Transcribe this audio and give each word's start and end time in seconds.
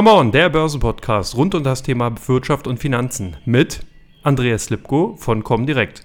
Come 0.00 0.12
on, 0.12 0.32
der 0.32 0.48
Börsenpodcast 0.48 1.36
rund 1.36 1.54
um 1.54 1.62
das 1.62 1.82
Thema 1.82 2.10
Wirtschaft 2.26 2.66
und 2.66 2.78
Finanzen 2.78 3.36
mit 3.44 3.80
Andreas 4.22 4.70
Lipko 4.70 5.14
von 5.18 5.44
Comdirect. 5.44 6.04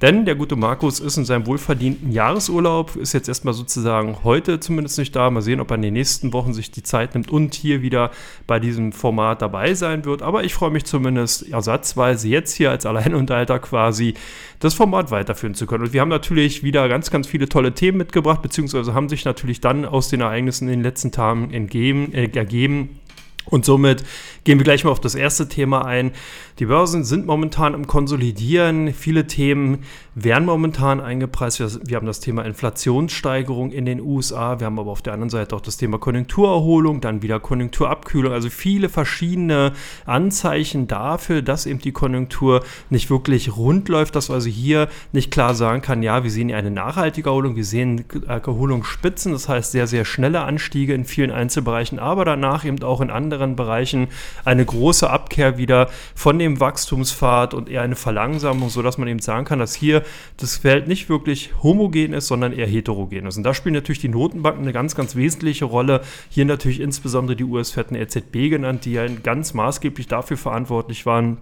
Denn 0.00 0.24
der 0.24 0.36
gute 0.36 0.54
Markus 0.54 1.00
ist 1.00 1.16
in 1.16 1.24
seinem 1.24 1.46
wohlverdienten 1.46 2.12
Jahresurlaub, 2.12 2.94
ist 2.94 3.14
jetzt 3.14 3.26
erstmal 3.26 3.54
sozusagen 3.54 4.22
heute 4.22 4.60
zumindest 4.60 4.96
nicht 4.96 5.16
da. 5.16 5.28
Mal 5.28 5.42
sehen, 5.42 5.58
ob 5.58 5.72
er 5.72 5.74
in 5.74 5.82
den 5.82 5.94
nächsten 5.94 6.32
Wochen 6.32 6.52
sich 6.52 6.70
die 6.70 6.84
Zeit 6.84 7.14
nimmt 7.14 7.32
und 7.32 7.54
hier 7.54 7.82
wieder 7.82 8.12
bei 8.46 8.60
diesem 8.60 8.92
Format 8.92 9.42
dabei 9.42 9.74
sein 9.74 10.04
wird. 10.04 10.22
Aber 10.22 10.44
ich 10.44 10.54
freue 10.54 10.70
mich 10.70 10.84
zumindest 10.84 11.48
ersatzweise 11.50 12.28
jetzt 12.28 12.54
hier 12.54 12.70
als 12.70 12.86
Alleinunterhalter 12.86 13.58
quasi 13.58 14.14
das 14.60 14.74
Format 14.74 15.10
weiterführen 15.10 15.54
zu 15.54 15.66
können. 15.66 15.82
Und 15.82 15.92
wir 15.92 16.00
haben 16.00 16.08
natürlich 16.08 16.62
wieder 16.62 16.88
ganz, 16.88 17.10
ganz 17.10 17.26
viele 17.26 17.48
tolle 17.48 17.72
Themen 17.72 17.98
mitgebracht, 17.98 18.40
beziehungsweise 18.40 18.94
haben 18.94 19.08
sich 19.08 19.24
natürlich 19.24 19.60
dann 19.60 19.84
aus 19.84 20.08
den 20.08 20.20
Ereignissen 20.20 20.68
in 20.68 20.74
den 20.74 20.82
letzten 20.84 21.10
Tagen 21.10 21.52
entgeben, 21.52 22.12
äh, 22.12 22.28
ergeben 22.34 23.00
und 23.46 23.64
somit 23.64 24.04
gehen 24.44 24.58
wir 24.58 24.64
gleich 24.64 24.84
mal 24.84 24.90
auf 24.90 25.00
das 25.00 25.14
erste 25.14 25.48
Thema 25.48 25.84
ein. 25.84 26.12
Die 26.58 26.66
Börsen 26.66 27.04
sind 27.04 27.26
momentan 27.26 27.74
im 27.74 27.86
Konsolidieren. 27.86 28.92
Viele 28.92 29.26
Themen 29.26 29.84
werden 30.14 30.44
momentan 30.44 31.00
eingepreist. 31.00 31.88
Wir 31.88 31.96
haben 31.96 32.06
das 32.06 32.20
Thema 32.20 32.44
Inflationssteigerung 32.44 33.72
in 33.72 33.84
den 33.84 34.00
USA. 34.00 34.60
Wir 34.60 34.66
haben 34.66 34.78
aber 34.78 34.90
auf 34.90 35.02
der 35.02 35.14
anderen 35.14 35.30
Seite 35.30 35.56
auch 35.56 35.60
das 35.60 35.76
Thema 35.76 35.98
Konjunkturerholung, 35.98 37.00
dann 37.00 37.22
wieder 37.22 37.40
Konjunkturabkühlung. 37.40 38.32
Also 38.32 38.50
viele 38.50 38.88
verschiedene 38.88 39.72
Anzeichen 40.04 40.86
dafür, 40.86 41.42
dass 41.42 41.66
eben 41.66 41.78
die 41.78 41.92
Konjunktur 41.92 42.62
nicht 42.90 43.10
wirklich 43.10 43.56
rund 43.56 43.88
läuft, 43.88 44.14
dass 44.14 44.30
also 44.30 44.48
hier 44.48 44.88
nicht 45.12 45.30
klar 45.30 45.54
sagen 45.54 45.82
kann, 45.82 46.02
ja, 46.02 46.22
wir 46.22 46.30
sehen 46.30 46.52
eine 46.52 46.70
nachhaltige 46.70 47.30
Erholung, 47.30 47.56
wir 47.56 47.64
sehen 47.64 48.04
Erholungsspitzen, 48.26 49.32
das 49.32 49.48
heißt 49.48 49.72
sehr, 49.72 49.86
sehr 49.86 50.04
schnelle 50.04 50.42
Anstiege 50.42 50.94
in 50.94 51.04
vielen 51.04 51.30
Einzelbereichen, 51.30 51.98
aber 51.98 52.24
danach 52.24 52.64
eben 52.64 52.82
auch 52.82 53.00
in 53.00 53.10
anderen 53.10 53.31
Bereichen 53.56 54.08
eine 54.44 54.64
große 54.64 55.08
Abkehr 55.08 55.58
wieder 55.58 55.88
von 56.14 56.38
dem 56.38 56.60
Wachstumspfad 56.60 57.54
und 57.54 57.68
eher 57.68 57.82
eine 57.82 57.96
Verlangsamung, 57.96 58.68
sodass 58.68 58.98
man 58.98 59.08
eben 59.08 59.20
sagen 59.20 59.44
kann, 59.44 59.58
dass 59.58 59.74
hier 59.74 60.02
das 60.36 60.56
Feld 60.56 60.88
nicht 60.88 61.08
wirklich 61.08 61.50
homogen 61.62 62.12
ist, 62.12 62.26
sondern 62.26 62.52
eher 62.52 62.66
heterogen 62.66 63.26
ist. 63.26 63.36
Und 63.36 63.42
da 63.42 63.54
spielen 63.54 63.74
natürlich 63.74 64.00
die 64.00 64.08
Notenbanken 64.08 64.62
eine 64.62 64.72
ganz, 64.72 64.94
ganz 64.94 65.16
wesentliche 65.16 65.64
Rolle. 65.64 66.02
Hier 66.28 66.44
natürlich 66.44 66.80
insbesondere 66.80 67.36
die 67.36 67.44
US-Fed 67.44 67.90
und 67.90 67.96
EZB 67.96 68.50
genannt, 68.50 68.84
die 68.84 68.92
ja 68.92 69.06
ganz 69.06 69.54
maßgeblich 69.54 70.06
dafür 70.08 70.36
verantwortlich 70.36 71.06
waren, 71.06 71.38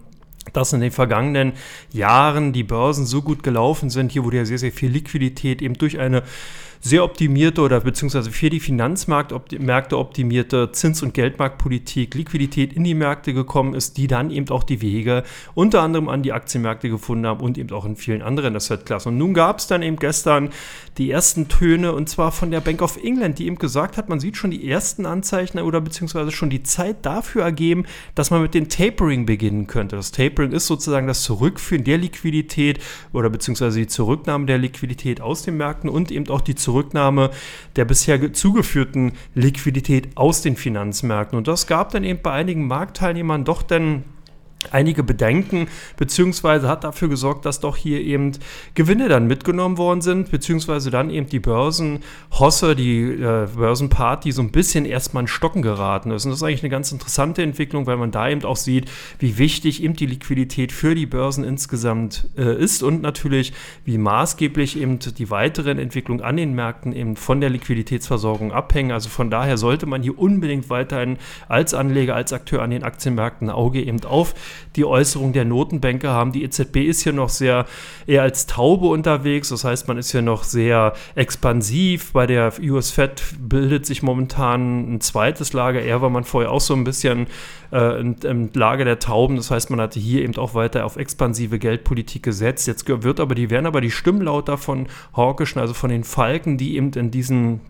dass 0.53 0.73
in 0.73 0.81
den 0.81 0.91
vergangenen 0.91 1.53
Jahren 1.93 2.53
die 2.53 2.65
Börsen 2.65 3.07
so 3.07 3.23
gut 3.23 3.43
gelaufen 3.43 3.91
sind. 3.91 4.13
Hier 4.13 4.25
wurde 4.25 4.39
ja 4.39 4.45
sehr, 4.45 4.59
sehr 4.59 4.73
viel 4.73 4.91
Liquidität 4.91 5.63
eben 5.63 5.75
durch 5.75 5.99
eine 5.99 6.23
sehr 6.81 7.05
optimierte 7.05 7.61
oder 7.61 7.81
beziehungsweise 7.81 8.31
für 8.31 8.49
die 8.49 8.59
Finanzmärkte 8.59 9.99
optimierte 9.99 10.73
Zins- 10.73 11.03
und 11.03 11.13
Geldmarktpolitik 11.13 12.15
Liquidität 12.15 12.73
in 12.73 12.85
die 12.85 12.95
Märkte 12.95 13.35
gekommen 13.35 13.75
ist, 13.75 13.99
die 13.99 14.07
dann 14.07 14.31
eben 14.31 14.49
auch 14.49 14.63
die 14.63 14.81
Wege 14.81 15.23
unter 15.55 15.83
anderem 15.83 16.09
an 16.09 16.23
die 16.23 16.33
Aktienmärkte 16.33 16.89
gefunden 16.89 17.27
haben 17.27 17.41
und 17.41 17.59
eben 17.59 17.71
auch 17.73 17.85
in 17.85 17.97
vielen 17.97 18.23
anderen 18.23 18.57
Assetklassen. 18.57 19.13
Und 19.13 19.19
nun 19.19 19.35
gab 19.35 19.59
es 19.59 19.67
dann 19.67 19.83
eben 19.83 19.97
gestern 19.97 20.51
die 21.01 21.11
ersten 21.11 21.49
Töne 21.49 21.95
und 21.95 22.11
zwar 22.11 22.31
von 22.31 22.51
der 22.51 22.61
Bank 22.61 22.83
of 22.83 23.03
England, 23.03 23.39
die 23.39 23.47
eben 23.47 23.57
gesagt 23.57 23.97
hat, 23.97 24.11
man 24.11 24.21
sieht 24.21 24.37
schon 24.37 24.51
die 24.51 24.71
ersten 24.71 25.07
Anzeichen 25.07 25.59
oder 25.59 25.81
beziehungsweise 25.81 26.31
schon 26.31 26.51
die 26.51 26.63
Zeit 26.63 27.07
dafür 27.07 27.43
ergeben, 27.43 27.87
dass 28.15 28.31
man 28.31 28.43
mit 28.43 28.53
dem 28.53 28.69
Tapering 28.69 29.25
beginnen 29.25 29.67
könnte. 29.67 29.97
Das 29.97 30.13
Tapering 30.13 30.53
ist 30.53 30.67
sozusagen 30.67 31.07
das 31.07 31.23
Zurückführen 31.23 31.85
der 31.85 31.97
Liquidität 31.97 32.81
oder 33.15 33.31
beziehungsweise 33.31 33.79
die 33.79 33.87
Zurücknahme 33.87 34.45
der 34.45 34.59
Liquidität 34.59 35.23
aus 35.23 35.43
den 35.43 35.57
Märkten 35.57 35.89
und 35.89 36.11
eben 36.11 36.29
auch 36.29 36.43
die 36.43 36.55
Zurücknahme 36.55 37.31
der 37.77 37.87
bisher 37.87 38.35
zugeführten 38.35 39.13
Liquidität 39.35 40.09
aus 40.17 40.43
den 40.43 40.55
Finanzmärkten. 40.55 41.39
Und 41.39 41.49
das 41.49 41.67
gab 41.67 41.93
dann 41.93 42.05
eben 42.05 42.21
bei 42.21 42.33
einigen 42.33 42.67
Marktteilnehmern 42.67 43.47
doch 43.47 43.63
dann 43.63 44.05
einige 44.71 45.03
Bedenken, 45.03 45.69
beziehungsweise 45.97 46.69
hat 46.69 46.85
dafür 46.85 47.09
gesorgt, 47.09 47.47
dass 47.47 47.61
doch 47.61 47.77
hier 47.77 48.01
eben 48.01 48.33
Gewinne 48.75 49.09
dann 49.09 49.27
mitgenommen 49.27 49.79
worden 49.79 50.03
sind, 50.03 50.31
beziehungsweise 50.31 50.91
dann 50.91 51.11
eben 51.11 51.27
die 51.29 51.41
Börsenhosse, 51.41 52.77
die 52.77 53.03
äh, 53.03 53.49
Börsenparty 53.55 54.33
so 54.33 54.43
ein 54.43 54.51
bisschen 54.51 54.85
erstmal 54.85 55.25
in 55.25 55.29
Stocken 55.29 55.63
geraten 55.63 56.11
ist. 56.11 56.25
Und 56.25 56.33
das 56.33 56.41
ist 56.41 56.43
eigentlich 56.43 56.63
eine 56.63 56.71
ganz 56.71 56.93
interessante 56.93 57.43
Entwicklung, 57.43 57.87
weil 57.87 57.97
man 57.97 58.11
da 58.11 58.29
eben 58.29 58.45
auch 58.45 58.57
sieht, 58.57 58.91
wie 59.19 59.39
wichtig 59.39 59.83
eben 59.83 59.95
die 59.95 60.07
Liquidität 60.07 60.73
für 60.73 60.95
die 60.95 61.07
Börsen 61.07 61.45
insgesamt 61.45 62.29
äh, 62.37 62.63
ist 62.63 62.83
und 62.83 63.03
natürlich, 63.03 63.53
wie 63.85 63.99
maßgeblich 63.99 64.79
eben 64.79 64.99
die 64.99 65.31
weiteren 65.31 65.79
Entwicklungen 65.79 66.23
an 66.23 66.37
den 66.37 66.55
Märkten 66.55 66.93
eben 66.93 67.17
von 67.17 67.41
der 67.41 67.51
Liquiditätsversorgung 67.51 68.53
abhängen. 68.53 68.93
Also 68.93 69.09
von 69.09 69.31
daher 69.31 69.57
sollte 69.57 69.87
man 69.87 70.03
hier 70.03 70.19
unbedingt 70.19 70.69
weiterhin 70.69 71.17
als 71.49 71.73
Anleger, 71.73 72.15
als 72.15 72.33
Akteur 72.33 72.63
an 72.63 72.71
den 72.71 72.83
Aktienmärkten 72.83 73.49
ein 73.49 73.55
Auge 73.55 73.83
eben 73.83 74.05
auf 74.05 74.35
die 74.77 74.85
Äußerung 74.85 75.33
der 75.33 75.45
Notenbanker 75.45 76.11
haben. 76.11 76.33
Die 76.33 76.45
EZB 76.45 76.77
ist 76.89 77.03
hier 77.03 77.13
noch 77.13 77.29
sehr 77.29 77.67
eher 78.07 78.23
als 78.23 78.47
Taube 78.47 78.87
unterwegs. 78.87 79.49
Das 79.51 79.65
heißt, 79.65 79.89
man 79.89 79.99
ist 79.99 80.13
hier 80.13 80.23
noch 80.23 80.45
sehr 80.45 80.95
expansiv. 81.15 82.13
Bei 82.13 82.27
der 82.27 82.53
US 82.63 82.91
Fed 82.91 83.23
bildet 83.39 83.87
sich 83.87 84.03
momentan 84.03 84.95
ein 84.95 85.01
zweites 85.01 85.53
Lager. 85.53 85.81
Eher 85.83 86.03
war 86.03 86.11
man 86.11 86.25
vorher 86.25 86.51
auch 86.51 86.61
so 86.61 86.75
ein 86.75 86.85
bisschen 86.85 87.27
äh, 87.73 88.01
im 88.01 88.51
Lager 88.55 88.85
der 88.85 88.99
Tauben. 88.99 89.37
Das 89.37 89.51
heißt, 89.51 89.71
man 89.71 89.81
hatte 89.81 90.01
hier 90.01 90.23
eben 90.23 90.37
auch 90.37 90.55
weiter 90.55 90.85
auf 90.85 90.97
expansive 90.97 91.59
Geldpolitik 91.59 92.23
gesetzt. 92.23 92.67
Jetzt 92.67 92.89
wird 92.89 93.21
aber, 93.21 93.35
die 93.35 93.51
werden 93.51 93.67
aber 93.67 93.81
die 93.81 93.91
Stimmen 93.91 94.23
lauter 94.23 94.59
von 94.59 94.87
Hawkischen, 95.17 95.61
also 95.61 95.75
von 95.75 95.91
den 95.91 96.05
Falken, 96.05 96.59
die 96.59 96.77
eben 96.77 96.93
in 96.93 97.11
diesen 97.11 97.61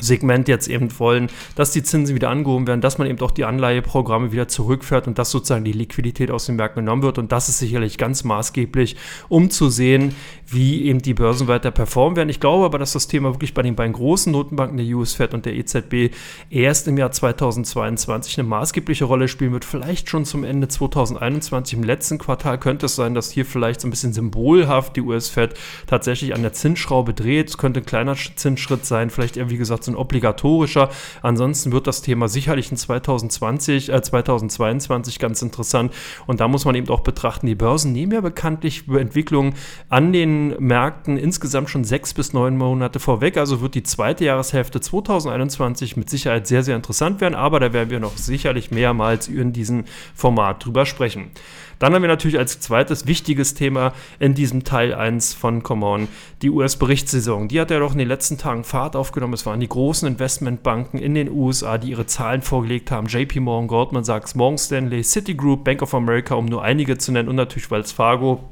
Segment 0.00 0.48
jetzt 0.48 0.68
eben 0.68 0.88
wollen, 0.98 1.28
dass 1.54 1.70
die 1.70 1.82
Zinsen 1.82 2.14
wieder 2.14 2.30
angehoben 2.30 2.66
werden, 2.66 2.80
dass 2.80 2.98
man 2.98 3.08
eben 3.08 3.20
auch 3.20 3.30
die 3.30 3.44
Anleiheprogramme 3.44 4.32
wieder 4.32 4.48
zurückfährt 4.48 5.06
und 5.06 5.18
dass 5.18 5.30
sozusagen 5.30 5.64
die 5.64 5.72
Liquidität 5.72 6.30
aus 6.30 6.46
den 6.46 6.56
Märkten 6.56 6.84
genommen 6.84 7.02
wird. 7.02 7.18
Und 7.18 7.30
das 7.30 7.48
ist 7.48 7.58
sicherlich 7.58 7.98
ganz 7.98 8.24
maßgeblich, 8.24 8.96
um 9.28 9.50
zu 9.50 9.68
sehen, 9.68 10.14
wie 10.52 10.84
eben 10.84 11.00
die 11.00 11.14
Börsen 11.14 11.48
weiter 11.48 11.70
performen 11.70 12.16
werden. 12.16 12.28
Ich 12.28 12.40
glaube 12.40 12.64
aber, 12.64 12.78
dass 12.78 12.92
das 12.92 13.08
Thema 13.08 13.32
wirklich 13.34 13.54
bei 13.54 13.62
den 13.62 13.74
beiden 13.74 13.92
großen 13.92 14.30
Notenbanken, 14.30 14.76
der 14.76 14.86
US 14.96 15.14
Fed 15.14 15.34
und 15.34 15.46
der 15.46 15.54
EZB, 15.54 16.14
erst 16.50 16.88
im 16.88 16.98
Jahr 16.98 17.10
2022 17.10 18.38
eine 18.38 18.48
maßgebliche 18.48 19.04
Rolle 19.04 19.28
spielen 19.28 19.52
wird. 19.52 19.64
Vielleicht 19.64 20.10
schon 20.10 20.24
zum 20.24 20.44
Ende 20.44 20.68
2021, 20.68 21.78
im 21.78 21.84
letzten 21.84 22.18
Quartal 22.18 22.58
könnte 22.58 22.86
es 22.86 22.96
sein, 22.96 23.14
dass 23.14 23.30
hier 23.30 23.46
vielleicht 23.46 23.80
so 23.80 23.88
ein 23.88 23.90
bisschen 23.90 24.12
symbolhaft 24.12 24.96
die 24.96 25.00
US 25.00 25.28
Fed 25.28 25.54
tatsächlich 25.86 26.34
an 26.34 26.42
der 26.42 26.52
Zinsschraube 26.52 27.14
dreht. 27.14 27.48
Es 27.48 27.58
könnte 27.58 27.80
ein 27.80 27.86
kleiner 27.86 28.14
Zinsschritt 28.14 28.84
sein, 28.84 29.10
vielleicht 29.10 29.36
eher, 29.36 29.50
wie 29.50 29.56
gesagt, 29.56 29.84
so 29.84 29.92
ein 29.92 29.96
obligatorischer. 29.96 30.90
Ansonsten 31.22 31.72
wird 31.72 31.86
das 31.86 32.02
Thema 32.02 32.28
sicherlich 32.28 32.70
in 32.70 32.76
2020, 32.76 33.92
äh, 33.92 34.02
2022 34.02 35.18
ganz 35.18 35.40
interessant. 35.42 35.92
Und 36.26 36.40
da 36.40 36.48
muss 36.48 36.64
man 36.64 36.74
eben 36.74 36.88
auch 36.88 37.00
betrachten, 37.00 37.46
die 37.46 37.54
Börsen 37.54 37.92
nehmen 37.92 38.12
ja 38.12 38.20
bekanntlich 38.20 38.84
Entwicklungen 38.88 39.54
an 39.88 40.12
den 40.12 40.41
Märkten 40.58 41.16
insgesamt 41.16 41.70
schon 41.70 41.84
sechs 41.84 42.14
bis 42.14 42.32
neun 42.32 42.56
Monate 42.56 43.00
vorweg. 43.00 43.36
Also 43.36 43.60
wird 43.60 43.74
die 43.74 43.82
zweite 43.82 44.24
Jahreshälfte 44.24 44.80
2021 44.80 45.96
mit 45.96 46.10
Sicherheit 46.10 46.46
sehr, 46.46 46.62
sehr 46.62 46.76
interessant 46.76 47.20
werden. 47.20 47.34
Aber 47.34 47.60
da 47.60 47.72
werden 47.72 47.90
wir 47.90 48.00
noch 48.00 48.16
sicherlich 48.16 48.70
mehrmals 48.70 49.28
in 49.28 49.52
diesem 49.52 49.84
Format 50.14 50.64
drüber 50.64 50.86
sprechen. 50.86 51.30
Dann 51.78 51.94
haben 51.94 52.02
wir 52.02 52.08
natürlich 52.08 52.38
als 52.38 52.60
zweites 52.60 53.08
wichtiges 53.08 53.54
Thema 53.54 53.92
in 54.20 54.34
diesem 54.34 54.62
Teil 54.62 54.94
1 54.94 55.34
von 55.34 55.64
Common 55.64 56.06
die 56.40 56.50
US-Berichtssaison. 56.50 57.48
Die 57.48 57.60
hat 57.60 57.72
ja 57.72 57.80
doch 57.80 57.90
in 57.90 57.98
den 57.98 58.06
letzten 58.06 58.38
Tagen 58.38 58.62
Fahrt 58.62 58.94
aufgenommen. 58.94 59.34
Es 59.34 59.46
waren 59.46 59.58
die 59.58 59.68
großen 59.68 60.06
Investmentbanken 60.06 61.00
in 61.00 61.14
den 61.14 61.28
USA, 61.28 61.78
die 61.78 61.90
ihre 61.90 62.06
Zahlen 62.06 62.42
vorgelegt 62.42 62.92
haben. 62.92 63.08
JP 63.08 63.40
Morgan, 63.40 63.66
Goldman 63.66 64.04
Sachs, 64.04 64.36
Morgan 64.36 64.58
Stanley, 64.58 65.02
Citigroup, 65.02 65.64
Bank 65.64 65.82
of 65.82 65.92
America, 65.92 66.36
um 66.36 66.46
nur 66.46 66.62
einige 66.62 66.98
zu 66.98 67.10
nennen 67.10 67.28
und 67.28 67.34
natürlich 67.34 67.70
Wells 67.72 67.90
Fargo 67.90 68.44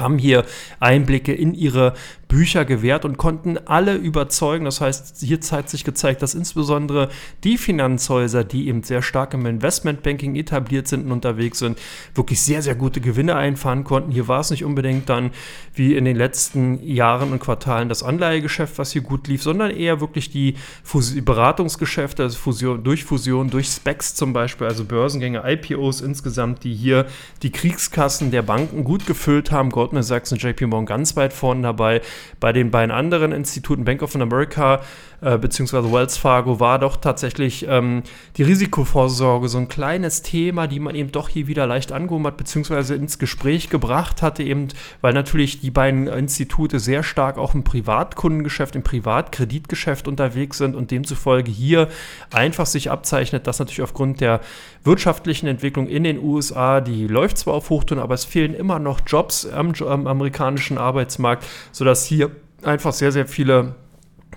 haben 0.00 0.18
hier 0.18 0.44
Einblicke 0.80 1.32
in 1.32 1.54
ihre 1.54 1.94
Bücher 2.32 2.64
gewährt 2.64 3.04
und 3.04 3.18
konnten 3.18 3.58
alle 3.66 3.94
überzeugen. 3.94 4.64
Das 4.64 4.80
heißt, 4.80 5.18
hier 5.20 5.38
hat 5.50 5.68
sich 5.68 5.84
gezeigt, 5.84 6.22
dass 6.22 6.32
insbesondere 6.32 7.10
die 7.44 7.58
Finanzhäuser, 7.58 8.42
die 8.42 8.68
eben 8.68 8.82
sehr 8.82 9.02
stark 9.02 9.34
im 9.34 9.44
Investmentbanking 9.44 10.34
etabliert 10.34 10.88
sind 10.88 11.04
und 11.04 11.12
unterwegs 11.12 11.58
sind, 11.58 11.78
wirklich 12.14 12.40
sehr, 12.40 12.62
sehr 12.62 12.74
gute 12.74 13.02
Gewinne 13.02 13.36
einfahren 13.36 13.84
konnten. 13.84 14.10
Hier 14.12 14.28
war 14.28 14.40
es 14.40 14.50
nicht 14.50 14.64
unbedingt 14.64 15.10
dann 15.10 15.30
wie 15.74 15.94
in 15.94 16.06
den 16.06 16.16
letzten 16.16 16.82
Jahren 16.82 17.32
und 17.32 17.38
Quartalen 17.38 17.90
das 17.90 18.02
Anleihegeschäft, 18.02 18.78
was 18.78 18.92
hier 18.92 19.02
gut 19.02 19.28
lief, 19.28 19.42
sondern 19.42 19.70
eher 19.70 20.00
wirklich 20.00 20.30
die 20.30 20.54
Fus 20.82 21.14
Beratungsgeschäfte, 21.22 22.22
also 22.22 22.38
Fusion, 22.38 22.82
durch 22.82 23.04
Fusion, 23.04 23.50
durch 23.50 23.66
Specs 23.66 24.14
zum 24.14 24.32
Beispiel, 24.32 24.66
also 24.68 24.86
Börsengänge, 24.86 25.42
IPOs 25.44 26.00
insgesamt, 26.00 26.64
die 26.64 26.74
hier 26.74 27.04
die 27.42 27.52
Kriegskassen 27.52 28.30
der 28.30 28.40
Banken 28.40 28.84
gut 28.84 29.06
gefüllt 29.06 29.50
haben. 29.50 29.68
Goldman 29.68 30.02
Sachs 30.02 30.32
und 30.32 30.42
JP 30.42 30.68
Morgan 30.68 30.86
ganz 30.86 31.14
weit 31.14 31.34
vorne 31.34 31.60
dabei. 31.60 32.00
Bei 32.40 32.52
den 32.52 32.70
beiden 32.70 32.90
anderen 32.90 33.32
Instituten, 33.32 33.84
Bank 33.84 34.02
of 34.02 34.14
America, 34.16 34.82
äh, 35.22 35.38
beziehungsweise 35.38 35.92
Wells 35.92 36.16
Fargo 36.16 36.58
war 36.58 36.80
doch 36.80 36.96
tatsächlich 36.96 37.64
ähm, 37.68 38.02
die 38.36 38.42
Risikovorsorge 38.42 39.48
so 39.48 39.58
ein 39.58 39.68
kleines 39.68 40.22
Thema, 40.22 40.66
die 40.66 40.80
man 40.80 40.96
eben 40.96 41.12
doch 41.12 41.28
hier 41.28 41.46
wieder 41.46 41.66
leicht 41.66 41.92
angehoben 41.92 42.26
hat, 42.26 42.36
beziehungsweise 42.36 42.96
ins 42.96 43.20
Gespräch 43.20 43.70
gebracht 43.70 44.20
hatte, 44.20 44.42
eben, 44.42 44.68
weil 45.00 45.12
natürlich 45.12 45.60
die 45.60 45.70
beiden 45.70 46.08
Institute 46.08 46.80
sehr 46.80 47.04
stark 47.04 47.38
auch 47.38 47.54
im 47.54 47.62
Privatkundengeschäft, 47.62 48.74
im 48.74 48.82
Privatkreditgeschäft 48.82 50.08
unterwegs 50.08 50.58
sind 50.58 50.74
und 50.74 50.90
demzufolge 50.90 51.52
hier 51.52 51.88
einfach 52.32 52.66
sich 52.66 52.90
abzeichnet, 52.90 53.46
dass 53.46 53.60
natürlich 53.60 53.82
aufgrund 53.82 54.20
der 54.20 54.40
wirtschaftlichen 54.82 55.46
Entwicklung 55.46 55.86
in 55.86 56.02
den 56.02 56.18
USA, 56.18 56.80
die 56.80 57.06
läuft 57.06 57.38
zwar 57.38 57.54
auf 57.54 57.70
Hochtouren, 57.70 58.02
aber 58.02 58.14
es 58.14 58.24
fehlen 58.24 58.54
immer 58.54 58.80
noch 58.80 59.00
Jobs 59.06 59.46
am, 59.46 59.72
am 59.86 60.08
amerikanischen 60.08 60.78
Arbeitsmarkt, 60.78 61.46
sodass 61.70 62.04
hier 62.04 62.32
einfach 62.64 62.92
sehr, 62.92 63.12
sehr 63.12 63.28
viele 63.28 63.76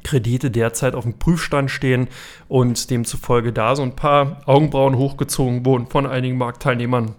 Kredite 0.04 0.52
derzeit 0.52 0.96
auf 0.96 1.04
dem 1.04 1.18
Prüfstand 1.18 1.72
stehen 1.72 2.08
und 2.48 2.90
demzufolge 2.90 3.54
da 3.54 3.76
so 3.76 3.84
ein 3.84 3.96
paar 3.96 4.42
Augenbrauen 4.46 4.98
hochgezogen 4.98 5.66
wurden 5.66 5.88
von 5.88 6.06
einigen 6.06 6.38
Marktteilnehmern 6.38 7.16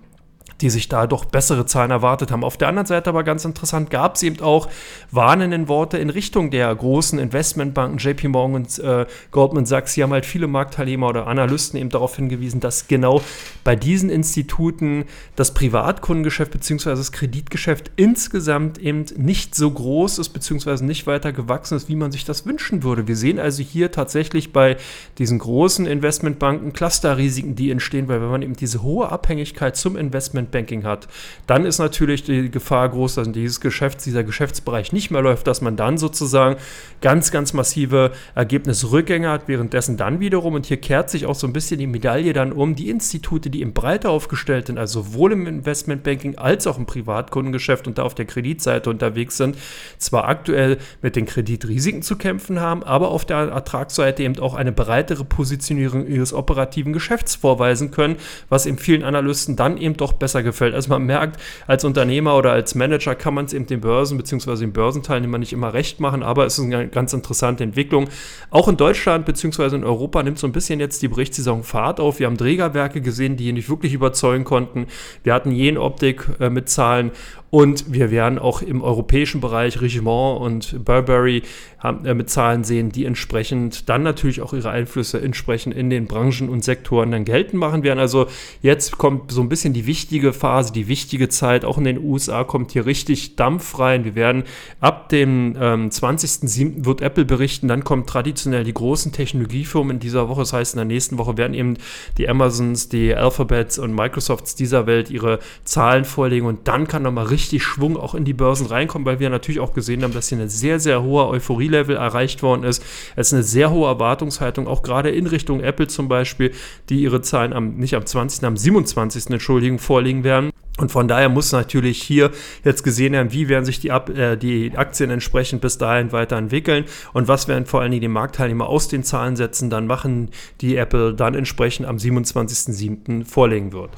die 0.61 0.71
sich 0.71 0.89
da 0.89 1.07
doch 1.07 1.25
bessere 1.25 1.67
Zahlen 1.67 1.91
erwartet 1.91 2.31
haben. 2.31 2.45
Auf 2.45 2.57
der 2.57 2.69
anderen 2.69 2.87
Seite 2.87 3.11
aber 3.11 3.25
ganz 3.25 3.45
interessant 3.45 3.91
gab 3.91 4.17
es 4.17 4.23
eben 4.23 4.41
auch 4.41 4.69
warnenden 5.11 5.69
Worte 5.69 5.99
in 5.99 6.11
Richtung 6.11 6.51
der 6.51 6.75
großen 6.75 7.19
Investmentbanken, 7.19 7.99
JP 7.99 8.29
Morgan 8.29 8.55
und 8.55 8.79
äh, 8.79 9.07
Goldman 9.31 9.67
Sachs. 9.67 9.95
Hier 9.95 10.05
haben 10.05 10.13
halt 10.13 10.27
viele 10.27 10.47
Marktteilnehmer 10.47 11.09
oder 11.09 11.27
Analysten 11.27 11.79
eben 11.79 11.91
darauf 11.91 12.17
hingewiesen, 12.17 12.61
dass 12.61 12.89
genau 12.89 13.21
bei 13.65 13.77
diesen 13.77 14.11
Instituten 14.11 15.05
das 15.35 15.53
Privatkundengeschäft 15.53 16.53
bzw. 16.53 16.91
das 16.91 17.13
Kreditgeschäft 17.13 17.91
insgesamt 17.97 18.79
eben 18.79 19.05
nicht 19.17 19.55
so 19.55 19.71
groß 19.71 20.19
ist 20.19 20.31
bzw. 20.31 20.85
nicht 20.85 21.07
weiter 21.07 21.33
gewachsen 21.33 21.77
ist, 21.77 21.89
wie 21.89 21.97
man 21.97 22.13
sich 22.13 22.25
das 22.25 22.47
wünschen 22.47 22.83
würde. 22.83 23.09
Wir 23.09 23.17
sehen 23.17 23.39
also 23.39 23.63
hier 23.63 23.93
tatsächlich 23.93 24.53
bei 24.53 24.77
diesen 25.19 25.39
großen 25.39 25.87
Investmentbanken 25.87 26.73
Clusterrisiken, 26.73 27.57
die 27.57 27.71
entstehen, 27.71 28.09
weil 28.09 28.21
wenn 28.21 28.31
man 28.31 28.43
eben 28.43 28.57
diese 28.57 28.83
hohe 28.83 29.11
Abhängigkeit 29.11 29.77
zum 29.77 29.97
Investment 29.97 30.46
Investmentbanking 30.47 30.85
hat, 30.85 31.09
dann 31.47 31.67
ist 31.67 31.79
natürlich 31.79 32.23
die 32.25 32.51
Gefahr 32.51 32.89
groß, 32.89 33.17
dass 33.17 33.31
dieses 33.33 33.61
Geschäft, 33.61 34.05
dieser 34.07 34.25
Geschäftsbereich 34.25 34.93
nicht 34.93 35.11
mehr 35.11 35.23
läuft, 35.23 35.47
dass 35.47 35.61
man 35.61 35.77
dann 35.77 35.99
sozusagen 35.99 36.57
ganz, 37.01 37.31
ganz 37.31 37.53
massive 37.53 38.13
Ergebnisrückgänge 38.35 39.29
hat, 39.29 39.49
währenddessen 39.49 39.97
dann 39.97 40.21
wiederum, 40.21 40.55
und 40.55 40.67
hier 40.67 40.77
kehrt 40.79 41.11
sich 41.11 41.27
auch 41.27 41.35
so 41.35 41.47
ein 41.47 41.53
bisschen 41.53 41.79
die 41.79 41.87
Medaille 41.87 42.33
dann 42.33 42.53
um, 42.53 42.75
die 42.75 42.89
Institute, 42.89 43.51
die 43.51 43.63
im 43.63 43.73
breiter 43.73 44.11
aufgestellt 44.11 44.69
sind, 44.69 44.79
also 44.79 45.03
sowohl 45.03 45.33
im 45.33 45.47
Investmentbanking 45.47 46.39
als 46.39 46.67
auch 46.67 46.79
im 46.79 46.87
Privatkundengeschäft 46.87 47.87
und 47.87 47.99
da 47.99 48.03
auf 48.03 48.15
der 48.15 48.25
Kreditseite 48.25 48.89
unterwegs 48.91 49.37
sind, 49.37 49.57
zwar 49.99 50.29
aktuell 50.29 50.79
mit 51.03 51.17
den 51.17 51.27
Kreditrisiken 51.27 52.03
zu 52.03 52.17
kämpfen 52.17 52.61
haben, 52.61 52.83
aber 52.83 53.11
auf 53.11 53.25
der 53.25 53.37
Ertragsseite 53.37 54.23
eben 54.23 54.39
auch 54.39 54.55
eine 54.55 54.73
breitere 54.73 55.25
Positionierung 55.25 56.07
ihres 56.07 56.33
operativen 56.33 56.93
Geschäfts 56.93 57.35
vorweisen 57.35 57.91
können, 57.91 58.17
was 58.49 58.67
eben 58.67 58.79
vielen 58.79 59.03
Analysten 59.03 59.57
dann 59.57 59.77
eben 59.77 59.97
doch 59.97 60.13
besser 60.13 60.36
besser 60.37 60.43
gefällt. 60.43 60.75
Also 60.75 60.91
man 60.91 61.05
merkt, 61.05 61.41
als 61.67 61.85
Unternehmer 61.85 62.37
oder 62.37 62.53
als 62.53 62.75
Manager 62.75 63.15
kann 63.15 63.35
man 63.35 63.47
es 63.47 63.53
eben 63.53 63.67
den 63.67 63.81
Börsen 63.81 64.19
bzw. 64.19 64.57
den 64.57 64.73
Börsenteilnehmern 64.73 65.41
nicht 65.41 65.53
immer 65.53 65.73
recht 65.73 66.01
machen, 66.01 66.23
aber 66.23 66.47
es 66.47 66.59
ist 66.59 66.65
eine 66.65 66.89
ganz 66.89 67.13
interessante 67.13 67.65
Entwicklung. 67.65 68.09
Auch 68.51 68.69
in 68.69 68.77
Deutschland 68.77 69.25
bzw. 69.27 69.77
in 69.77 69.85
Europa 69.85 70.23
nimmt 70.23 70.39
so 70.39 70.47
ein 70.47 70.53
bisschen 70.53 70.81
jetzt 70.81 71.03
die 71.03 71.09
Berichtssaison 71.09 71.63
Fahrt 71.63 72.01
auf. 72.01 72.19
Wir 72.19 72.27
haben 72.27 72.37
Trägerwerke 72.37 73.01
gesehen, 73.01 73.37
die 73.37 73.53
nicht 73.53 73.69
wirklich 73.69 73.95
überzeugen 73.95 74.45
konnten. 74.45 74.87
Wir 75.23 75.35
hatten 75.35 75.53
Jen 75.53 75.79
Optik 75.79 76.27
äh, 76.41 76.51
mit 76.51 76.69
Zahlen 76.69 77.13
und 77.57 77.91
wir 77.91 78.11
werden 78.11 78.39
auch 78.39 78.61
im 78.61 78.83
europäischen 78.83 79.41
Bereich 79.41 79.81
Richemont 79.81 80.43
und 80.43 80.85
Burberry 80.85 81.43
haben, 81.79 82.05
äh, 82.05 82.13
mit 82.13 82.29
Zahlen 82.29 82.65
sehen, 82.65 82.93
die 82.93 83.07
entsprechend 83.07 83.89
dann 83.89 84.03
natürlich 84.03 84.43
auch 84.43 84.53
ihre 84.53 84.69
Einflüsse 84.69 85.23
entsprechend 85.23 85.75
in 85.75 85.89
den 85.89 86.07
Branchen 86.07 86.51
und 86.51 86.65
Sektoren 86.65 87.11
dann 87.13 87.25
geltend 87.25 87.55
machen 87.55 87.83
werden. 87.83 87.99
Also 87.99 88.27
jetzt 88.61 88.99
kommt 88.99 89.33
so 89.33 89.41
ein 89.41 89.49
bisschen 89.49 89.73
die 89.73 89.87
wichtige 89.87 90.35
Phase, 90.35 90.71
die 90.71 90.87
wichtige 90.87 91.31
Zeit. 91.31 91.65
Auch 91.65 91.79
in 91.79 91.85
den 91.85 91.99
USA 91.99 92.45
kommt 92.45 92.73
hier 92.73 92.85
richtig 92.85 93.37
Dampf 93.37 93.79
rein. 93.79 94.05
Wir 94.05 94.15
werden 94.15 94.45
ab 94.81 95.09
dem 95.09 95.57
ähm, 95.59 95.89
20.07. 95.89 96.85
wird 96.85 97.01
Apple 97.01 97.25
berichten, 97.25 97.69
dann 97.69 97.85
kommen 97.85 98.05
traditionell 98.05 98.65
die 98.65 98.75
großen 98.75 99.13
Technologiefirmen 99.13 99.97
in 99.97 100.01
dieser 100.01 100.29
Woche. 100.29 100.43
Das 100.43 100.53
heißt, 100.53 100.75
in 100.75 100.79
der 100.79 100.85
nächsten 100.85 101.17
Woche 101.17 101.39
werden 101.39 101.55
eben 101.55 101.79
die 102.19 102.29
Amazons, 102.29 102.91
die 102.91 103.15
Alphabets 103.15 103.79
und 103.79 103.95
Microsofts 103.95 104.57
dieser 104.57 104.87
Welt 104.87 105.09
ihre 105.11 105.39
Zahlen 105.65 106.05
vorlegen 106.05 106.45
und 106.45 106.69
dann 106.69 106.87
kann 106.87 107.03
nochmal 107.03 107.25
richtig 107.25 107.46
richtig 107.47 107.63
Schwung 107.63 107.97
auch 107.97 108.15
in 108.15 108.25
die 108.25 108.33
Börsen 108.33 108.67
reinkommen, 108.67 109.07
weil 109.07 109.21
wir 109.21 109.31
natürlich 109.31 109.61
auch 109.61 109.73
gesehen 109.73 110.03
haben, 110.03 110.13
dass 110.13 110.29
hier 110.29 110.39
eine 110.39 110.49
sehr, 110.49 110.81
sehr 110.81 111.03
hohe 111.03 111.29
Euphorie-Level 111.29 111.97
erreicht 111.97 112.43
worden 112.43 112.65
ist. 112.65 112.83
Es 113.15 113.29
ist 113.29 113.35
eine 113.35 113.43
sehr 113.45 113.71
hohe 113.71 113.89
Erwartungshaltung, 113.89 114.67
auch 114.67 114.83
gerade 114.83 115.11
in 115.11 115.27
Richtung 115.27 115.61
Apple 115.61 115.87
zum 115.87 116.09
Beispiel, 116.09 116.53
die 116.89 117.03
ihre 117.03 117.23
Zahlen 117.23 117.53
am, 117.53 117.77
nicht 117.77 117.95
am 117.95 118.05
20., 118.05 118.45
am 118.45 118.57
27. 118.57 119.31
Entschuldigung, 119.31 119.79
vorlegen 119.79 120.25
werden. 120.25 120.51
Und 120.79 120.93
von 120.93 121.09
daher 121.09 121.29
muss 121.31 121.53
natürlich 121.53 122.03
hier 122.03 122.33
jetzt 122.63 122.83
gesehen 122.83 123.15
werden, 123.15 123.33
wie 123.33 123.49
werden 123.49 123.65
sich 123.65 123.81
die, 123.81 123.93
Ab 123.93 124.11
äh, 124.11 124.37
die 124.37 124.73
Aktien 124.77 125.09
entsprechend 125.11 125.63
bis 125.63 125.79
dahin 125.79 126.13
weiterentwickeln 126.13 126.85
und 127.15 127.29
was 127.29 127.49
werden 127.49 127.65
vor 127.65 127.81
allen 127.81 127.93
Dingen 127.93 128.03
die 128.03 128.09
Marktteilnehmer 128.09 128.67
aus 128.67 128.89
den 128.89 129.03
Zahlensätzen 129.03 129.71
dann 129.71 129.87
machen, 129.87 130.31
die 130.61 130.77
Apple 130.77 131.15
dann 131.15 131.35
entsprechend 131.35 131.87
am 131.87 131.97
27.07. 131.97 133.25
vorlegen 133.25 133.73
wird. 133.73 133.91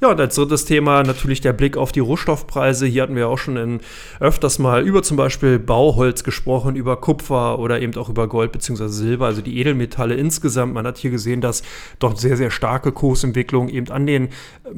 Ja, 0.00 0.12
und 0.12 0.20
als 0.20 0.36
drittes 0.36 0.64
Thema 0.64 1.02
natürlich 1.02 1.40
der 1.40 1.52
Blick 1.52 1.76
auf 1.76 1.90
die 1.90 1.98
Rohstoffpreise. 1.98 2.86
Hier 2.86 3.02
hatten 3.02 3.16
wir 3.16 3.28
auch 3.28 3.36
schon 3.36 3.56
in, 3.56 3.80
öfters 4.20 4.60
mal 4.60 4.86
über 4.86 5.02
zum 5.02 5.16
Beispiel 5.16 5.58
Bauholz 5.58 6.22
gesprochen, 6.22 6.76
über 6.76 7.00
Kupfer 7.00 7.58
oder 7.58 7.82
eben 7.82 7.96
auch 7.96 8.08
über 8.08 8.28
Gold 8.28 8.52
bzw. 8.52 8.86
Silber, 8.86 9.26
also 9.26 9.42
die 9.42 9.58
Edelmetalle 9.58 10.14
insgesamt. 10.14 10.72
Man 10.72 10.86
hat 10.86 10.98
hier 10.98 11.10
gesehen, 11.10 11.40
dass 11.40 11.64
doch 11.98 12.16
sehr, 12.16 12.36
sehr 12.36 12.52
starke 12.52 12.92
Kursentwicklungen 12.92 13.68
eben 13.70 13.90
an 13.90 14.06
den, 14.06 14.28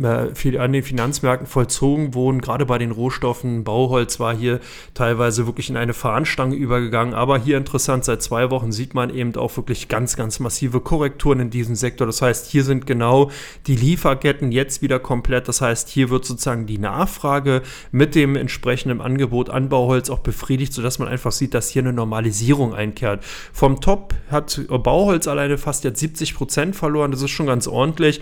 äh, 0.03 0.57
an 0.57 0.73
den 0.73 0.83
Finanzmärkten 0.83 1.47
vollzogen 1.47 2.15
wurden. 2.15 2.41
Gerade 2.41 2.65
bei 2.65 2.79
den 2.79 2.91
Rohstoffen. 2.91 3.63
Bauholz 3.63 4.21
war 4.21 4.35
hier 4.35 4.59
teilweise 4.95 5.47
wirklich 5.47 5.69
in 5.69 5.77
eine 5.77 5.93
Fahnenstange 5.93 6.57
übergegangen. 6.57 7.13
Aber 7.13 7.39
hier 7.39 7.59
interessant, 7.59 8.07
seit 8.07 8.23
zwei 8.23 8.51
Wochen 8.51 8.73
sieht 8.73 8.95
man 8.95 9.15
eben 9.15 9.37
auch 9.37 9.55
wirklich 9.59 9.89
ganz, 9.89 10.17
ganz 10.17 10.41
massive 10.41 10.81
Korrekturen 10.81 11.41
in 11.41 11.51
diesem 11.51 11.75
Sektor. 11.75 12.07
Das 12.07 12.23
heißt, 12.23 12.47
hier 12.47 12.65
sind 12.65 12.87
genau 12.87 13.31
die 13.67 13.77
Lieferketten 13.77 14.51
jetzt 14.51 14.81
wieder 14.81 14.99
komplett. 15.11 15.49
Das 15.49 15.61
heißt, 15.61 15.89
hier 15.89 16.09
wird 16.09 16.25
sozusagen 16.25 16.67
die 16.67 16.79
Nachfrage 16.79 17.63
mit 17.91 18.15
dem 18.15 18.37
entsprechenden 18.37 19.01
Angebot 19.01 19.51
an 19.51 19.69
Bauholz 19.69 20.09
auch 20.09 20.21
befriedigt, 20.21 20.73
sodass 20.73 21.01
man 21.01 21.09
einfach 21.09 21.33
sieht, 21.33 21.53
dass 21.53 21.69
hier 21.69 21.83
eine 21.83 21.93
Normalisierung 21.93 22.75
einkehrt. 22.75 23.25
Vom 23.53 23.81
Top 23.81 24.15
hat 24.31 24.61
Bauholz 24.69 25.27
alleine 25.27 25.59
fast 25.59 25.83
jetzt 25.83 25.99
70 25.99 26.37
Prozent 26.37 26.77
verloren. 26.77 27.11
Das 27.11 27.23
ist 27.23 27.33
schon 27.33 27.47
ganz 27.47 27.67
ordentlich. 27.67 28.21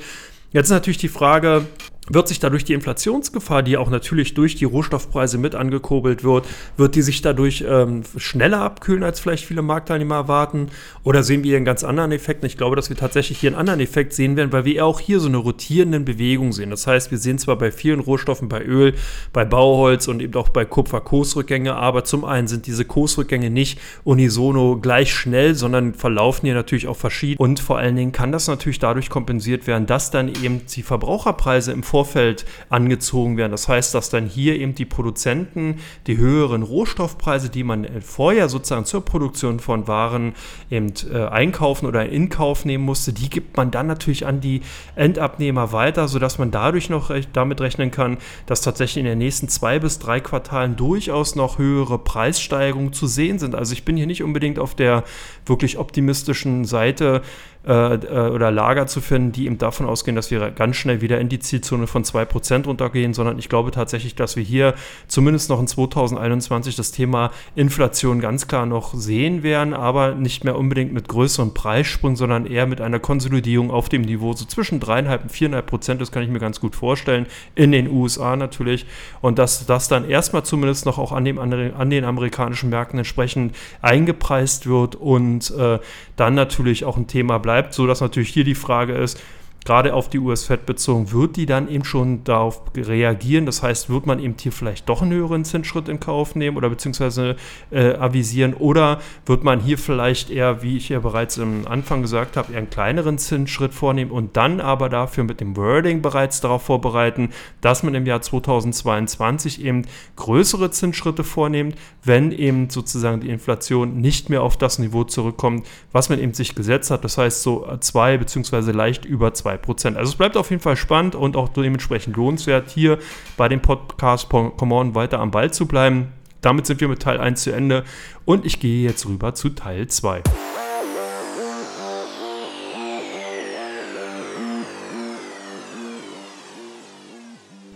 Jetzt 0.51 0.69
ist 0.69 0.71
natürlich 0.71 0.97
die 0.97 1.09
Frage, 1.09 1.67
wird 2.11 2.29
sich 2.29 2.41
dadurch 2.41 2.65
die 2.65 2.75
Inflationsgefahr, 2.75 3.63
die 3.63 3.77
auch 3.77 3.91
natürlich 3.91 4.35
durch 4.35 4.55
die 4.55 4.65
Rohstoffpreise 4.65 5.39
mit 5.39 5.55
angekurbelt 5.55 6.25
wird, 6.25 6.47
wird 6.77 6.95
die 6.95 7.03
sich 7.03 7.23
dadurch 7.23 7.65
ähm, 7.69 8.03
schneller 8.17 8.61
abkühlen, 8.61 9.03
als 9.03 9.21
vielleicht 9.21 9.45
viele 9.45 9.63
Marktteilnehmer 9.63 10.15
erwarten? 10.17 10.69
Oder 11.05 11.23
sehen 11.23 11.43
wir 11.43 11.51
hier 11.51 11.57
einen 11.57 11.65
ganz 11.65 11.85
anderen 11.85 12.13
Effekt? 12.13 12.43
Und 12.43 12.47
ich 12.47 12.57
glaube, 12.57 12.77
dass 12.77 12.89
wir 12.89 12.97
tatsächlich 12.97 13.39
hier 13.39 13.51
einen 13.51 13.59
anderen 13.59 13.81
Effekt 13.81 14.13
sehen 14.13 14.37
werden, 14.37 14.53
weil 14.53 14.65
wir 14.65 14.85
auch 14.85 15.01
hier 15.01 15.21
so 15.21 15.29
eine 15.29 15.37
rotierende 15.37 16.01
Bewegung 16.01 16.53
sehen. 16.53 16.71
Das 16.71 16.87
heißt, 16.87 17.11
wir 17.11 17.19
sehen 17.19 17.39
zwar 17.39 17.57
bei 17.57 17.71
vielen 17.71 18.01
Rohstoffen, 18.01 18.49
bei 18.49 18.63
Öl, 18.63 18.95
bei 19.33 19.45
Bauholz 19.45 20.09
und 20.09 20.23
eben 20.23 20.35
auch 20.35 20.49
bei 20.49 20.65
Kupfer 20.65 21.01
Kursrückgänge, 21.01 21.75
aber 21.75 22.05
zum 22.05 22.25
einen 22.25 22.49
sind 22.49 22.67
diese 22.67 22.85
Kursrückgänge 22.85 23.51
nicht 23.51 23.79
unisono 24.05 24.79
gleich 24.81 25.13
schnell, 25.13 25.55
sondern 25.55 25.95
verlaufen 25.95 26.47
hier 26.47 26.55
natürlich 26.55 26.89
auch 26.89 26.97
verschieden. 26.97 27.39
Und 27.39 27.61
vor 27.61 27.79
allen 27.79 27.97
Dingen 27.97 28.13
kann 28.13 28.33
das 28.33 28.49
natürlich 28.49 28.79
dadurch 28.79 29.11
kompensiert 29.11 29.67
werden, 29.67 29.87
dass 29.87 30.11
dann 30.11 30.29
eben 30.29 30.63
die 30.67 30.83
Verbraucherpreise 30.83 31.73
im 31.73 31.83
Vor 31.83 31.98
Vorfeld 31.99 32.45
angezogen 32.69 33.37
werden. 33.37 33.51
Das 33.51 33.67
heißt, 33.67 33.93
dass 33.93 34.09
dann 34.09 34.27
hier 34.27 34.55
eben 34.55 34.77
die 34.77 34.85
Produzenten 34.85 35.81
die 36.07 36.17
höheren 36.17 36.63
Rohstoffpreise, 36.63 37.49
die 37.49 37.65
man 37.65 37.89
vorher 38.03 38.49
sozusagen 38.49 38.85
zur 38.85 39.05
Produktion 39.05 39.59
von 39.59 39.89
Waren 39.89 40.35
eben 40.71 40.93
äh, 41.13 41.25
einkaufen 41.25 41.87
oder 41.87 42.09
in 42.09 42.29
Kauf 42.29 42.65
nehmen 42.65 42.85
musste, 42.85 43.13
die 43.13 43.29
gibt 43.29 43.57
man 43.57 43.73
dann 43.73 43.89
natürlich 43.89 44.27
an 44.27 44.41
die 44.41 44.61
Endabnehmer 44.95 45.73
weiter, 45.73 46.07
sodass 46.07 46.39
man 46.39 46.53
dadurch 46.53 46.89
noch 46.89 47.11
recht, 47.11 47.31
damit 47.33 47.61
rechnen 47.61 47.91
kann, 47.91 48.19
dass 48.47 48.61
tatsächlich 48.61 48.99
in 48.99 49.11
den 49.11 49.19
nächsten 49.19 49.49
zwei 49.49 49.81
bis 49.81 49.99
drei 49.99 50.21
Quartalen 50.21 50.77
durchaus 50.77 51.35
noch 51.35 51.59
höhere 51.59 51.99
Preissteigerungen 51.99 52.93
zu 52.93 53.09
sehen 53.09 53.41
sind. 53.41 53.57
Also 53.57 53.73
ich 53.73 53.85
bin 53.85 53.97
hier 53.97 54.07
nicht 54.07 54.23
unbedingt 54.23 54.61
auf 54.61 54.77
der 54.77 55.03
wirklich 55.47 55.79
optimistischen 55.79 56.65
Seite 56.65 57.23
äh, 57.67 57.95
äh, 57.95 58.31
oder 58.31 58.51
Lager 58.51 58.87
zu 58.87 59.01
finden, 59.01 59.33
die 59.33 59.47
eben 59.47 59.59
davon 59.59 59.85
ausgehen, 59.85 60.15
dass 60.15 60.31
wir 60.31 60.51
ganz 60.53 60.77
schnell 60.77 61.01
wieder 61.01 61.21
in 61.21 61.29
die 61.29 61.41
Zielzone 61.41 61.89
von 61.89 62.05
2% 62.05 62.67
runtergehen, 62.67 63.13
sondern 63.15 63.39
ich 63.39 63.49
glaube 63.49 63.73
tatsächlich, 63.73 64.15
dass 64.15 64.37
wir 64.37 64.45
hier 64.45 64.75
zumindest 65.09 65.51
noch 65.51 65.59
in 65.59 65.67
2021 65.67 66.77
das 66.77 66.93
Thema 66.93 67.33
Inflation 67.57 68.21
ganz 68.21 68.47
klar 68.47 68.65
noch 68.65 68.95
sehen 68.95 69.43
werden, 69.43 69.75
aber 69.75 70.15
nicht 70.15 70.45
mehr 70.45 70.57
unbedingt 70.57 70.93
mit 70.93 71.09
größeren 71.09 71.53
Preissprung, 71.53 72.15
sondern 72.15 72.47
eher 72.47 72.67
mit 72.67 72.81
einer 72.81 73.01
Konsolidierung 73.01 73.73
auf 73.73 73.89
dem 73.89 74.03
Niveau 74.03 74.33
so 74.35 74.45
zwischen 74.45 74.81
3,5 74.81 75.23
und 75.23 75.33
4,5 75.33 75.63
Prozent, 75.63 76.01
das 76.01 76.13
kann 76.13 76.23
ich 76.23 76.31
mir 76.31 76.39
ganz 76.39 76.61
gut 76.61 76.77
vorstellen, 76.77 77.27
in 77.57 77.73
den 77.73 77.91
USA 77.91 78.37
natürlich. 78.37 78.87
Und 79.21 79.39
dass 79.39 79.67
das 79.67 79.89
dann 79.89 80.09
erstmal 80.09 80.45
zumindest 80.45 80.87
noch 80.87 80.99
auch 80.99 81.11
an, 81.11 81.25
dem, 81.25 81.39
an 81.39 81.91
den 81.91 82.05
amerikanischen 82.05 82.71
Märkten 82.71 82.99
entsprechend 82.99 83.55
eingepreist 83.83 84.67
wird 84.67 84.95
und 84.95 85.51
äh, 85.51 85.81
dann 86.19 86.35
natürlich 86.35 86.85
auch 86.85 86.97
ein 86.97 87.07
Thema 87.07 87.39
bleibt, 87.39 87.75
sodass 87.75 88.01
natürlich 88.01 88.31
hier 88.31 88.45
die 88.45 88.55
Frage 88.55 88.95
ist, 88.95 89.21
gerade 89.65 89.93
auf 89.93 90.09
die 90.09 90.19
US-Fed 90.19 90.65
bezogen, 90.65 91.13
wird 91.13 91.37
die 91.37 91.45
dann 91.45 91.69
eben 91.69 91.85
schon 91.85 92.25
darauf 92.25 92.63
reagieren? 92.75 93.45
Das 93.45 93.63
heißt, 93.63 93.91
wird 93.91 94.07
man 94.07 94.19
eben 94.19 94.35
hier 94.41 94.51
vielleicht 94.51 94.89
doch 94.89 95.03
einen 95.03 95.13
höheren 95.13 95.45
Zinsschritt 95.45 95.89
in 95.89 96.01
Kauf 96.01 96.35
nehmen 96.35 96.57
oder 96.57 96.71
beziehungsweise 96.71 97.37
äh, 97.71 97.95
avisieren? 97.95 98.55
Oder 98.55 99.01
wird 99.27 99.45
man 99.45 99.61
hier 99.61 99.77
vielleicht 99.77 100.31
eher, 100.31 100.63
wie 100.63 100.79
ich 100.79 100.89
ja 100.89 101.01
bereits 101.01 101.39
am 101.39 101.67
Anfang 101.67 102.01
gesagt 102.01 102.37
habe, 102.37 102.53
eher 102.53 102.59
einen 102.59 102.71
kleineren 102.71 103.19
Zinsschritt 103.19 103.75
vornehmen 103.75 104.11
und 104.11 104.39
dann 104.39 104.61
aber 104.61 104.89
dafür 104.89 105.25
mit 105.25 105.41
dem 105.41 105.55
Wording 105.57 106.01
bereits 106.01 106.41
darauf 106.41 106.63
vorbereiten, 106.63 107.29
dass 107.61 107.83
man 107.83 107.95
im 107.95 108.07
Jahr 108.07 108.23
2022 108.23 109.63
eben 109.63 109.83
größere 110.17 110.71
Zinsschritte 110.71 111.25
vornimmt, 111.25 111.77
wenn 112.05 112.33
eben 112.33 112.71
sozusagen 112.71 113.21
die 113.21 113.29
Inflation 113.29 114.01
nicht 114.01 114.31
mehr 114.31 114.43
auf 114.43 114.57
das 114.57 114.79
Niveau 114.79 115.05
zurückkommt, 115.05 115.67
was 115.93 116.09
man 116.09 116.19
eben 116.21 116.33
sich 116.33 116.55
gesetzt 116.55 116.91
hat. 116.91 117.05
Das 117.05 117.19
heißt 117.19 117.43
so 117.43 117.67
zwei 117.81 118.17
beziehungsweise 118.17 118.73
leicht 118.73 119.05
über 119.05 119.35
zwei 119.35 119.58
Prozent. 119.63 119.97
Also 119.97 120.11
es 120.11 120.17
bleibt 120.17 120.37
auf 120.37 120.51
jeden 120.51 120.63
Fall 120.63 120.77
spannend 120.77 121.15
und 121.15 121.37
auch 121.37 121.49
dementsprechend 121.49 122.17
lohnenswert, 122.17 122.71
hier 122.71 122.99
bei 123.37 123.49
dem 123.49 123.61
Podcast 123.61 124.29
Come 124.29 124.75
On 124.75 124.95
weiter 124.95 125.21
am 125.21 125.31
Ball 125.31 125.53
zu 125.53 125.67
bleiben. 125.67 126.13
Damit 126.41 126.67
sind 126.67 126.81
wir 126.81 126.89
mit 126.89 127.01
Teil 127.01 127.21
1 127.21 127.43
zu 127.43 127.53
Ende 127.53 127.85
und 128.25 128.47
ich 128.47 128.61
gehe 128.61 128.87
jetzt 128.87 129.07
rüber 129.07 129.35
zu 129.35 129.51
Teil 129.51 129.89
2. 129.89 130.23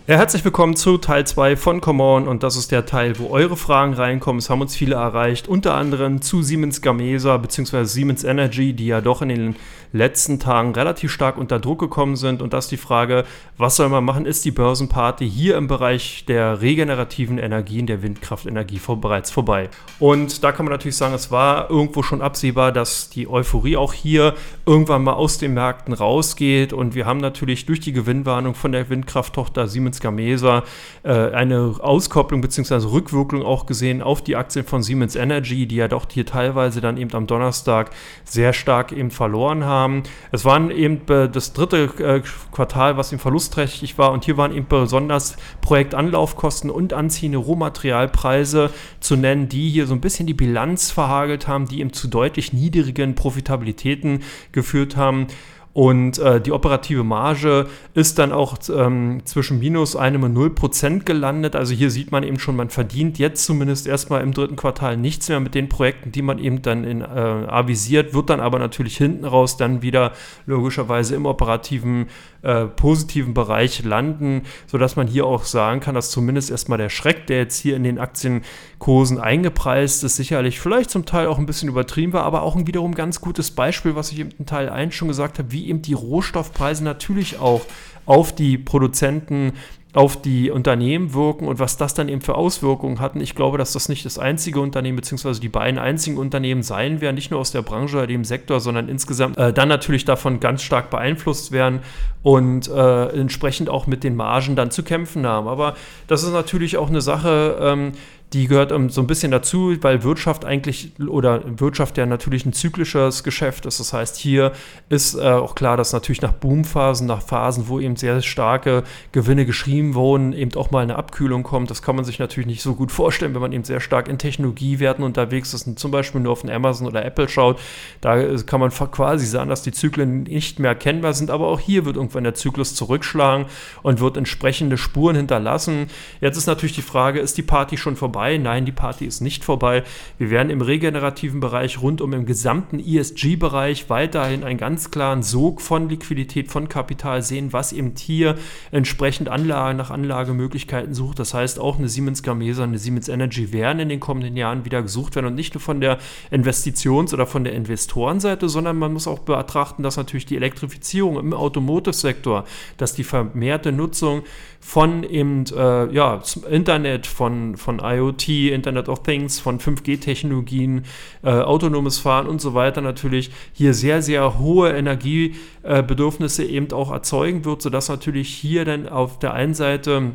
Ja, 0.05 0.17
herzlich 0.17 0.43
willkommen 0.43 0.75
zu 0.75 0.97
Teil 0.97 1.25
2 1.25 1.55
von 1.55 1.79
Come 1.79 2.03
On 2.03 2.27
und 2.27 2.43
das 2.43 2.57
ist 2.57 2.73
der 2.73 2.85
Teil, 2.85 3.17
wo 3.19 3.29
eure 3.29 3.55
Fragen 3.55 3.93
reinkommen. 3.93 4.39
Es 4.39 4.49
haben 4.49 4.59
uns 4.59 4.75
viele 4.75 4.95
erreicht, 4.95 5.47
unter 5.47 5.75
anderem 5.75 6.21
zu 6.21 6.43
Siemens 6.43 6.81
Gamesa 6.81 7.37
bzw. 7.37 7.85
Siemens 7.85 8.25
Energy, 8.25 8.73
die 8.73 8.87
ja 8.87 8.99
doch 8.99 9.21
in 9.21 9.29
den 9.29 9.55
letzten 9.93 10.39
Tagen 10.39 10.73
relativ 10.73 11.11
stark 11.11 11.37
unter 11.37 11.59
Druck 11.59 11.79
gekommen 11.79 12.15
sind. 12.15 12.41
Und 12.41 12.51
das 12.51 12.65
ist 12.65 12.71
die 12.71 12.77
Frage, 12.77 13.25
was 13.57 13.75
soll 13.75 13.89
man 13.89 14.03
machen? 14.03 14.25
Ist 14.25 14.43
die 14.43 14.51
Börsenparty 14.51 15.29
hier 15.29 15.55
im 15.55 15.67
Bereich 15.67 16.25
der 16.27 16.61
regenerativen 16.61 17.37
Energien, 17.37 17.85
der 17.85 18.01
Windkraftenergie 18.01 18.79
vor, 18.79 18.99
bereits 18.99 19.29
vorbei? 19.29 19.69
Und 19.99 20.43
da 20.43 20.51
kann 20.51 20.65
man 20.65 20.73
natürlich 20.73 20.97
sagen, 20.97 21.13
es 21.13 21.31
war 21.31 21.69
irgendwo 21.69 22.01
schon 22.01 22.23
absehbar, 22.23 22.71
dass 22.71 23.09
die 23.09 23.29
Euphorie 23.29 23.77
auch 23.77 23.93
hier 23.93 24.33
irgendwann 24.65 25.03
mal 25.03 25.13
aus 25.13 25.37
den 25.37 25.53
Märkten 25.53 25.93
rausgeht. 25.93 26.73
Und 26.73 26.95
wir 26.95 27.05
haben 27.05 27.19
natürlich 27.19 27.67
durch 27.67 27.79
die 27.79 27.93
Gewinnwarnung 27.93 28.55
von 28.55 28.71
der 28.71 28.89
Windkrafttochter 28.89 29.67
Siemens 29.67 29.99
Gamesa 29.99 30.63
äh, 31.03 31.11
eine 31.11 31.75
Auskopplung 31.79 32.41
bzw. 32.41 32.87
Rückwirkung 32.87 33.43
auch 33.43 33.67
gesehen 33.67 34.01
auf 34.01 34.23
die 34.23 34.35
Aktien 34.35 34.65
von 34.65 34.81
Siemens 34.81 35.15
Energy, 35.15 35.67
die 35.67 35.75
ja 35.75 35.87
doch 35.87 36.07
hier 36.11 36.25
teilweise 36.25 36.81
dann 36.81 36.97
eben 36.97 37.13
am 37.13 37.27
Donnerstag 37.27 37.91
sehr 38.23 38.53
stark 38.53 38.91
eben 38.91 39.11
verloren 39.11 39.65
haben 39.65 39.82
haben. 39.83 40.03
Es 40.31 40.45
waren 40.45 40.71
eben 40.71 41.01
äh, 41.09 41.29
das 41.29 41.53
dritte 41.53 41.83
äh, 41.99 42.21
Quartal, 42.51 42.97
was 42.97 43.11
im 43.11 43.19
verlustträchtig 43.19 43.97
war 43.97 44.11
und 44.11 44.25
hier 44.25 44.37
waren 44.37 44.55
eben 44.55 44.65
besonders 44.67 45.35
Projektanlaufkosten 45.61 46.69
und 46.69 46.93
anziehende 46.93 47.37
Rohmaterialpreise 47.37 48.69
zu 48.99 49.15
nennen, 49.15 49.49
die 49.49 49.69
hier 49.69 49.85
so 49.85 49.93
ein 49.93 50.01
bisschen 50.01 50.25
die 50.25 50.33
Bilanz 50.33 50.91
verhagelt 50.91 51.47
haben, 51.47 51.67
die 51.67 51.81
eben 51.81 51.93
zu 51.93 52.07
deutlich 52.07 52.53
niedrigen 52.53 53.15
Profitabilitäten 53.15 54.23
geführt 54.51 54.95
haben. 54.95 55.27
Und 55.73 56.19
äh, 56.19 56.39
die 56.39 56.51
operative 56.51 57.03
Marge 57.03 57.65
ist 57.95 58.19
dann 58.19 58.31
auch 58.31 58.57
ähm, 58.69 59.21
zwischen 59.25 59.57
minus 59.57 59.95
einem 59.95 60.21
und 60.21 60.33
null 60.33 60.51
Prozent 60.51 61.07
gelandet. 61.07 61.55
Also 61.55 61.73
hier 61.73 61.89
sieht 61.89 62.11
man 62.11 62.21
eben 62.21 62.37
schon, 62.37 62.55
man 62.55 62.69
verdient 62.69 63.17
jetzt 63.17 63.43
zumindest 63.43 63.87
erstmal 63.87 64.21
im 64.21 64.33
dritten 64.33 64.55
Quartal 64.55 64.97
nichts 64.97 65.29
mehr 65.29 65.39
mit 65.39 65.55
den 65.55 65.69
Projekten, 65.69 66.11
die 66.11 66.21
man 66.21 66.37
eben 66.37 66.61
dann 66.61 66.83
in, 66.83 67.01
äh, 67.01 67.05
avisiert, 67.05 68.13
wird 68.13 68.29
dann 68.29 68.39
aber 68.39 68.59
natürlich 68.59 68.97
hinten 68.97 69.25
raus 69.25 69.57
dann 69.57 69.81
wieder 69.81 70.11
logischerweise 70.45 71.15
im 71.15 71.25
operativen 71.25 72.05
äh, 72.43 72.65
positiven 72.65 73.33
Bereich 73.33 73.83
landen, 73.83 74.43
sodass 74.67 74.95
man 74.95 75.07
hier 75.07 75.25
auch 75.25 75.45
sagen 75.45 75.79
kann, 75.79 75.95
dass 75.95 76.11
zumindest 76.11 76.51
erstmal 76.51 76.77
der 76.77 76.89
Schreck, 76.89 77.25
der 77.27 77.37
jetzt 77.37 77.57
hier 77.57 77.75
in 77.75 77.83
den 77.83 77.99
Aktienkursen 77.99 79.19
eingepreist 79.19 80.03
ist, 80.03 80.17
sicherlich 80.17 80.59
vielleicht 80.59 80.89
zum 80.89 81.05
Teil 81.05 81.27
auch 81.27 81.39
ein 81.39 81.45
bisschen 81.45 81.69
übertrieben 81.69 82.13
war, 82.13 82.23
aber 82.23 82.41
auch 82.43 82.55
ein 82.55 82.67
wiederum 82.67 82.95
ganz 82.95 83.21
gutes 83.21 83.51
Beispiel, 83.51 83.95
was 83.95 84.11
ich 84.11 84.19
im 84.19 84.45
Teil 84.45 84.69
1 84.69 84.93
schon 84.93 85.07
gesagt 85.07 85.39
habe, 85.39 85.51
wie 85.51 85.69
eben 85.69 85.81
die 85.81 85.93
Rohstoffpreise 85.93 86.83
natürlich 86.83 87.39
auch 87.39 87.61
auf 88.05 88.35
die 88.35 88.57
Produzenten 88.57 89.53
auf 89.93 90.19
die 90.19 90.49
Unternehmen 90.49 91.13
wirken 91.13 91.47
und 91.47 91.59
was 91.59 91.77
das 91.77 91.93
dann 91.93 92.09
eben 92.09 92.21
für 92.21 92.33
Auswirkungen 92.33 92.99
hatten. 92.99 93.21
Ich 93.21 93.35
glaube, 93.35 93.59
dass 93.59 93.73
das 93.73 93.89
nicht 93.89 94.03
das 94.05 94.17
einzige 94.17 94.59
Unternehmen 94.59 94.95
beziehungsweise 94.95 95.39
die 95.39 95.49
beiden 95.49 95.79
einzigen 95.79 96.17
Unternehmen 96.17 96.63
sein 96.63 96.99
werden, 96.99 97.15
nicht 97.15 97.29
nur 97.29 97.39
aus 97.39 97.51
der 97.51 97.61
Branche 97.61 97.97
oder 97.97 98.07
dem 98.07 98.23
Sektor, 98.23 98.59
sondern 98.59 98.89
insgesamt 98.89 99.37
äh, 99.37 99.53
dann 99.53 99.69
natürlich 99.69 100.03
davon 100.03 100.39
ganz 100.39 100.63
stark 100.63 100.89
beeinflusst 100.89 101.51
werden 101.51 101.81
und 102.23 102.67
äh, 102.69 103.05
entsprechend 103.09 103.69
auch 103.69 103.85
mit 103.85 104.03
den 104.03 104.15
Margen 104.15 104.55
dann 104.55 104.71
zu 104.71 104.81
kämpfen 104.81 105.27
haben. 105.27 105.47
Aber 105.47 105.75
das 106.07 106.23
ist 106.23 106.33
natürlich 106.33 106.77
auch 106.77 106.89
eine 106.89 107.01
Sache, 107.01 107.57
ähm, 107.61 107.91
die 108.33 108.47
gehört 108.47 108.71
um, 108.71 108.89
so 108.89 109.01
ein 109.01 109.07
bisschen 109.07 109.31
dazu, 109.31 109.75
weil 109.81 110.03
Wirtschaft 110.03 110.43
eigentlich 110.43 110.93
oder 110.99 111.41
Wirtschaft 111.59 111.97
ja 111.97 112.05
natürlich 112.07 112.45
ein 112.45 112.53
zyklisches 112.53 113.23
Geschäft 113.23 113.67
ist. 113.67 113.79
Das 113.79 113.93
heißt, 113.93 114.17
hier 114.17 114.53
ist 114.89 115.13
äh, 115.13 115.21
auch 115.21 115.53
klar, 115.53 115.77
dass 115.77 115.93
natürlich 115.93 116.21
nach 116.23 116.33
Boomphasen, 116.33 117.05
nach 117.05 117.21
Phasen, 117.21 117.67
wo 117.67 117.79
eben 117.79 117.95
sehr 117.95 118.21
starke 118.21 118.83
Gewinne 119.11 119.45
geschrieben 119.45 119.93
wurden, 119.93 120.33
eben 120.33 120.55
auch 120.55 120.71
mal 120.71 120.81
eine 120.81 120.95
Abkühlung 120.95 121.43
kommt. 121.43 121.69
Das 121.69 121.83
kann 121.83 121.95
man 121.95 122.05
sich 122.05 122.17
natürlich 122.17 122.47
nicht 122.47 122.63
so 122.63 122.73
gut 122.73 122.91
vorstellen, 122.91 123.35
wenn 123.35 123.41
man 123.41 123.53
eben 123.53 123.63
sehr 123.65 123.79
stark 123.79 124.07
in 124.07 124.17
Technologiewerten 124.17 125.03
unterwegs 125.03 125.53
ist 125.53 125.67
und 125.67 125.77
zum 125.77 125.91
Beispiel 125.91 126.19
nur 126.19 126.31
auf 126.31 126.41
den 126.41 126.49
Amazon 126.49 126.87
oder 126.87 127.05
Apple 127.05 127.29
schaut. 127.29 127.59
Da 128.01 128.17
äh, 128.17 128.35
kann 128.45 128.59
man 128.59 128.71
quasi 128.71 129.27
sagen, 129.27 129.49
dass 129.49 129.61
die 129.61 129.71
Zyklen 129.71 130.23
nicht 130.23 130.57
mehr 130.57 130.71
erkennbar 130.71 131.13
sind, 131.13 131.29
aber 131.29 131.47
auch 131.47 131.59
hier 131.59 131.85
wird 131.85 131.97
irgendwann 131.97 132.23
der 132.23 132.33
Zyklus 132.33 132.73
zurückschlagen 132.73 133.45
und 133.83 133.99
wird 133.99 134.17
entsprechende 134.17 134.77
Spuren 134.77 135.15
hinterlassen. 135.15 135.87
Jetzt 136.19 136.37
ist 136.37 136.47
natürlich 136.47 136.75
die 136.75 136.81
Frage, 136.81 137.19
ist 137.19 137.37
die 137.37 137.43
Party 137.43 137.77
schon 137.77 137.95
vorbei? 137.95 138.22
Vorbei. 138.23 138.37
Nein, 138.37 138.65
die 138.65 138.71
Party 138.71 139.05
ist 139.05 139.21
nicht 139.21 139.43
vorbei. 139.43 139.83
Wir 140.17 140.29
werden 140.29 140.49
im 140.49 140.61
regenerativen 140.61 141.39
Bereich 141.39 141.81
rund 141.81 141.99
um 142.01 142.13
im 142.13 142.25
gesamten 142.25 142.79
ESG-Bereich 142.79 143.89
weiterhin 143.89 144.43
einen 144.43 144.57
ganz 144.57 144.91
klaren 144.91 145.23
Sog 145.23 145.61
von 145.61 145.89
Liquidität, 145.89 146.49
von 146.49 146.69
Kapital 146.69 147.21
sehen, 147.21 147.51
was 147.51 147.73
eben 147.73 147.93
hier 147.97 148.35
entsprechend 148.71 149.27
Anlage 149.29 149.77
nach 149.77 149.91
Anlagemöglichkeiten 149.91 150.93
sucht. 150.93 151.19
Das 151.19 151.33
heißt, 151.33 151.59
auch 151.59 151.77
eine 151.77 151.89
Siemens 151.89 152.23
Gamesa, 152.23 152.63
eine 152.63 152.77
Siemens 152.77 153.09
Energy 153.09 153.51
werden 153.51 153.79
in 153.79 153.89
den 153.89 153.99
kommenden 153.99 154.37
Jahren 154.37 154.63
wieder 154.63 154.81
gesucht 154.81 155.15
werden 155.15 155.27
und 155.27 155.35
nicht 155.35 155.53
nur 155.53 155.61
von 155.61 155.81
der 155.81 155.97
Investitions- 156.31 157.13
oder 157.13 157.27
von 157.27 157.43
der 157.43 157.53
Investorenseite, 157.53 158.47
sondern 158.47 158.77
man 158.77 158.93
muss 158.93 159.07
auch 159.07 159.19
betrachten, 159.19 159.83
dass 159.83 159.97
natürlich 159.97 160.25
die 160.25 160.37
Elektrifizierung 160.37 161.19
im 161.19 161.33
Automotive-Sektor, 161.33 162.45
dass 162.77 162.93
die 162.93 163.03
vermehrte 163.03 163.71
Nutzung 163.71 164.23
von 164.63 165.03
eben, 165.03 165.43
äh, 165.53 165.93
ja, 165.93 166.21
Internet, 166.49 167.05
von, 167.05 167.57
von 167.57 167.79
IoT, 167.79 168.12
Internet 168.51 168.89
of 168.89 169.03
Things, 169.03 169.39
von 169.39 169.59
5G-Technologien, 169.59 170.83
äh, 171.23 171.29
autonomes 171.29 171.99
Fahren 171.99 172.27
und 172.27 172.41
so 172.41 172.53
weiter 172.53 172.81
natürlich 172.81 173.31
hier 173.53 173.73
sehr, 173.73 174.01
sehr 174.01 174.39
hohe 174.39 174.71
Energiebedürfnisse 174.71 176.43
eben 176.43 176.71
auch 176.71 176.91
erzeugen 176.91 177.45
wird, 177.45 177.61
sodass 177.61 177.89
natürlich 177.89 178.29
hier 178.29 178.65
dann 178.65 178.87
auf 178.87 179.19
der 179.19 179.33
einen 179.33 179.53
Seite 179.53 180.13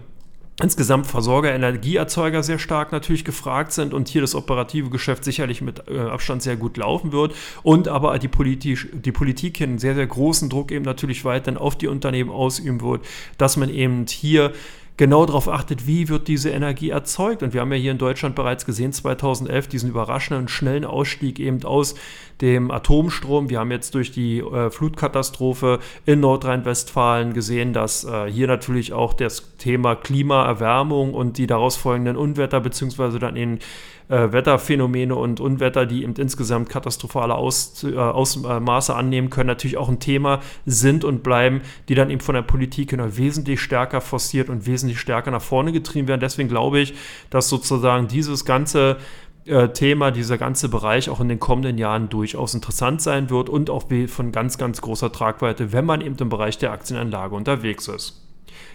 insgesamt 0.61 1.07
Versorger, 1.07 1.55
Energieerzeuger 1.55 2.43
sehr 2.43 2.59
stark 2.59 2.91
natürlich 2.93 3.25
gefragt 3.25 3.73
sind 3.73 3.95
und 3.95 4.09
hier 4.09 4.21
das 4.21 4.35
operative 4.35 4.91
Geschäft 4.91 5.25
sicherlich 5.25 5.61
mit 5.61 5.89
äh, 5.89 6.01
Abstand 6.01 6.43
sehr 6.43 6.57
gut 6.57 6.77
laufen 6.77 7.13
wird 7.13 7.35
und 7.63 7.89
aber 7.89 8.19
die, 8.19 8.29
politisch, 8.29 8.89
die 8.93 9.13
Politik 9.13 9.59
hier 9.59 9.69
einen 9.69 9.79
sehr, 9.79 9.95
sehr 9.95 10.07
großen 10.07 10.49
Druck 10.51 10.73
eben 10.73 10.85
natürlich 10.85 11.25
weiterhin 11.25 11.59
auf 11.59 11.79
die 11.79 11.87
Unternehmen 11.87 12.31
ausüben 12.31 12.81
wird, 12.81 13.05
dass 13.37 13.57
man 13.57 13.71
eben 13.71 14.07
hier 14.07 14.53
genau 14.99 15.25
darauf 15.25 15.49
achtet, 15.49 15.87
wie 15.87 16.11
wird 16.11 16.29
diese 16.29 16.51
Energie 16.51 16.91
erzeugt. 16.91 17.43
Und 17.43 17.55
wir 17.55 17.63
haben 17.63 17.73
ja 17.73 17.79
hier 17.79 17.93
in 17.93 17.99
Deutschland 17.99 18.35
bereits 18.35 18.67
gesehen, 18.67 18.93
2011, 18.93 19.69
diesen 19.69 19.89
überraschenden, 19.89 20.49
schnellen 20.49 20.85
Ausstieg 20.85 21.39
eben 21.39 21.65
aus 21.65 21.95
dem 22.43 22.71
Atomstrom. 22.71 23.49
Wir 23.49 23.61
haben 23.61 23.71
jetzt 23.71 23.95
durch 23.95 24.13
die 24.13 24.41
äh, 24.41 24.71
Flutkatastrophe 24.71 25.79
in 26.05 26.21
Nordrhein-Westfalen 26.21 27.33
gesehen, 27.33 27.73
dass 27.73 28.05
äh, 28.05 28.31
hier 28.31 28.49
natürlich 28.49 28.93
auch 28.93 29.15
das 29.15 29.57
Thema 29.57 29.95
Klimaerwärmung 29.95 31.15
und 31.15 31.39
die 31.39 31.47
daraus 31.47 31.77
folgenden 31.77 32.17
Unwetter 32.17 32.61
beziehungsweise 32.61 33.19
dann 33.19 33.37
in 33.37 33.61
äh, 34.09 34.33
Wetterphänomene 34.33 35.15
und 35.15 35.41
Unwetter, 35.41 35.87
die 35.87 36.03
eben 36.03 36.15
insgesamt 36.15 36.69
katastrophale 36.69 37.35
Aus, 37.35 37.85
äh, 37.85 37.97
Ausmaße 37.97 38.95
annehmen 38.95 39.31
können, 39.31 39.49
natürlich 39.49 39.77
auch 39.77 39.89
ein 39.89 40.01
Thema 40.01 40.41
sind 40.67 41.05
und 41.05 41.23
bleiben, 41.23 41.61
die 41.89 41.95
dann 41.95 42.11
eben 42.11 42.21
von 42.21 42.35
der 42.35 42.43
Politik 42.43 42.93
immer 42.93 43.17
wesentlich 43.17 43.61
stärker 43.61 44.01
forciert 44.01 44.49
und 44.49 44.67
wesentlich 44.67 44.99
stärker 44.99 45.31
nach 45.31 45.43
vorne 45.43 45.73
getrieben 45.73 46.09
werden. 46.09 46.21
Deswegen 46.21 46.49
glaube 46.49 46.81
ich, 46.81 46.95
dass 47.31 47.49
sozusagen 47.49 48.09
dieses 48.09 48.45
ganze 48.45 48.97
äh, 49.45 49.69
Thema, 49.71 50.11
dieser 50.11 50.37
ganze 50.37 50.69
Bereich 50.69 51.09
auch 51.09 51.21
in 51.21 51.29
den 51.29 51.41
kommenden 51.41 51.79
Jahren 51.79 52.09
durchaus 52.09 52.55
interessant 52.55 53.01
sein 53.01 53.31
wird 53.31 53.49
und 53.49 53.71
auch 53.71 53.85
von 54.09 54.33
ganz, 54.33 54.59
ganz 54.59 54.81
großer 54.83 55.11
Tragweite, 55.11 55.73
wenn 55.73 55.87
man 55.87 56.01
eben 56.01 56.17
im 56.19 56.29
Bereich 56.29 56.59
der 56.59 56.73
Aktienanlage 56.73 57.35
unterwegs 57.35 57.89
ist. 57.89 58.25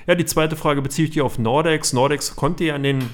Ja, 0.08 0.16
die 0.16 0.26
zweite 0.26 0.56
Frage 0.56 0.82
bezieht 0.82 1.14
sich 1.14 1.22
auf 1.22 1.38
Nordex. 1.38 1.94
Nordex 1.94 2.36
konnte 2.36 2.66
ja 2.66 2.76
in 2.76 2.84
den 2.84 3.10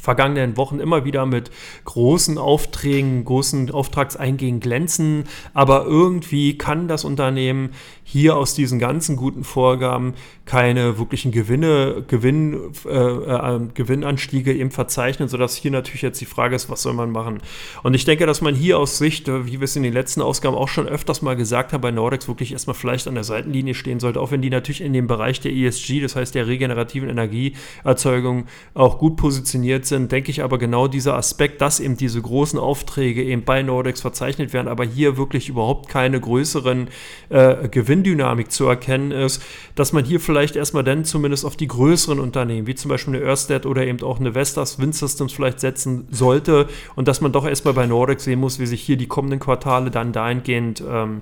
vergangenen 0.00 0.56
Wochen 0.56 0.80
immer 0.80 1.04
wieder 1.04 1.26
mit 1.26 1.50
großen 1.84 2.38
Aufträgen, 2.38 3.24
großen 3.24 3.70
Auftragseingängen 3.70 4.60
glänzen, 4.60 5.24
aber 5.54 5.84
irgendwie 5.84 6.56
kann 6.56 6.88
das 6.88 7.04
Unternehmen 7.04 7.70
hier 8.10 8.36
aus 8.36 8.54
diesen 8.54 8.80
ganzen 8.80 9.14
guten 9.14 9.44
Vorgaben 9.44 10.14
keine 10.44 10.98
wirklichen 10.98 11.30
Gewinne, 11.30 12.02
Gewinn, 12.08 12.72
äh, 12.84 12.90
äh, 12.90 13.60
Gewinnanstiege 13.72 14.52
eben 14.52 14.72
verzeichnen, 14.72 15.28
sodass 15.28 15.54
hier 15.54 15.70
natürlich 15.70 16.02
jetzt 16.02 16.20
die 16.20 16.24
Frage 16.24 16.56
ist, 16.56 16.68
was 16.68 16.82
soll 16.82 16.92
man 16.92 17.12
machen? 17.12 17.38
Und 17.84 17.94
ich 17.94 18.04
denke, 18.04 18.26
dass 18.26 18.40
man 18.40 18.56
hier 18.56 18.80
aus 18.80 18.98
Sicht, 18.98 19.28
äh, 19.28 19.46
wie 19.46 19.60
wir 19.60 19.62
es 19.62 19.76
in 19.76 19.84
den 19.84 19.92
letzten 19.92 20.22
Ausgaben 20.22 20.56
auch 20.56 20.66
schon 20.66 20.88
öfters 20.88 21.22
mal 21.22 21.36
gesagt 21.36 21.72
haben, 21.72 21.82
bei 21.82 21.92
Nordex 21.92 22.26
wirklich 22.26 22.50
erstmal 22.50 22.74
vielleicht 22.74 23.06
an 23.06 23.14
der 23.14 23.22
Seitenlinie 23.22 23.74
stehen 23.74 24.00
sollte, 24.00 24.20
auch 24.20 24.32
wenn 24.32 24.42
die 24.42 24.50
natürlich 24.50 24.80
in 24.80 24.92
dem 24.92 25.06
Bereich 25.06 25.38
der 25.38 25.52
ESG, 25.52 26.00
das 26.00 26.16
heißt 26.16 26.34
der 26.34 26.48
regenerativen 26.48 27.08
Energieerzeugung, 27.08 28.46
auch 28.74 28.98
gut 28.98 29.18
positioniert 29.18 29.86
sind, 29.86 30.10
denke 30.10 30.32
ich 30.32 30.42
aber 30.42 30.58
genau 30.58 30.88
dieser 30.88 31.14
Aspekt, 31.14 31.60
dass 31.60 31.78
eben 31.78 31.96
diese 31.96 32.20
großen 32.20 32.58
Aufträge 32.58 33.22
eben 33.22 33.44
bei 33.44 33.62
Nordex 33.62 34.00
verzeichnet 34.00 34.52
werden, 34.52 34.66
aber 34.66 34.84
hier 34.84 35.16
wirklich 35.16 35.48
überhaupt 35.48 35.88
keine 35.88 36.18
größeren 36.18 36.88
äh, 37.28 37.68
Gewinndynamik 38.02 38.50
zu 38.50 38.66
erkennen 38.66 39.10
ist, 39.12 39.42
dass 39.74 39.92
man 39.92 40.04
hier 40.04 40.20
vielleicht 40.20 40.50
vielleicht 40.50 40.56
erstmal 40.56 40.84
dann 40.84 41.04
zumindest 41.04 41.44
auf 41.44 41.56
die 41.56 41.68
größeren 41.68 42.18
Unternehmen, 42.18 42.66
wie 42.66 42.74
zum 42.74 42.88
Beispiel 42.88 43.14
eine 43.14 43.24
Ørsted 43.24 43.66
oder 43.66 43.86
eben 43.86 44.02
auch 44.02 44.18
eine 44.18 44.34
Vestas 44.34 44.78
Wind 44.78 44.94
Systems 44.94 45.32
vielleicht 45.32 45.60
setzen 45.60 46.08
sollte 46.10 46.66
und 46.96 47.08
dass 47.08 47.20
man 47.20 47.32
doch 47.32 47.46
erstmal 47.46 47.74
bei 47.74 47.86
Nordic 47.86 48.20
sehen 48.20 48.40
muss, 48.40 48.58
wie 48.58 48.66
sich 48.66 48.80
hier 48.80 48.96
die 48.96 49.06
kommenden 49.06 49.38
Quartale 49.38 49.90
dann 49.90 50.12
dahingehend 50.12 50.82
ähm, 50.88 51.20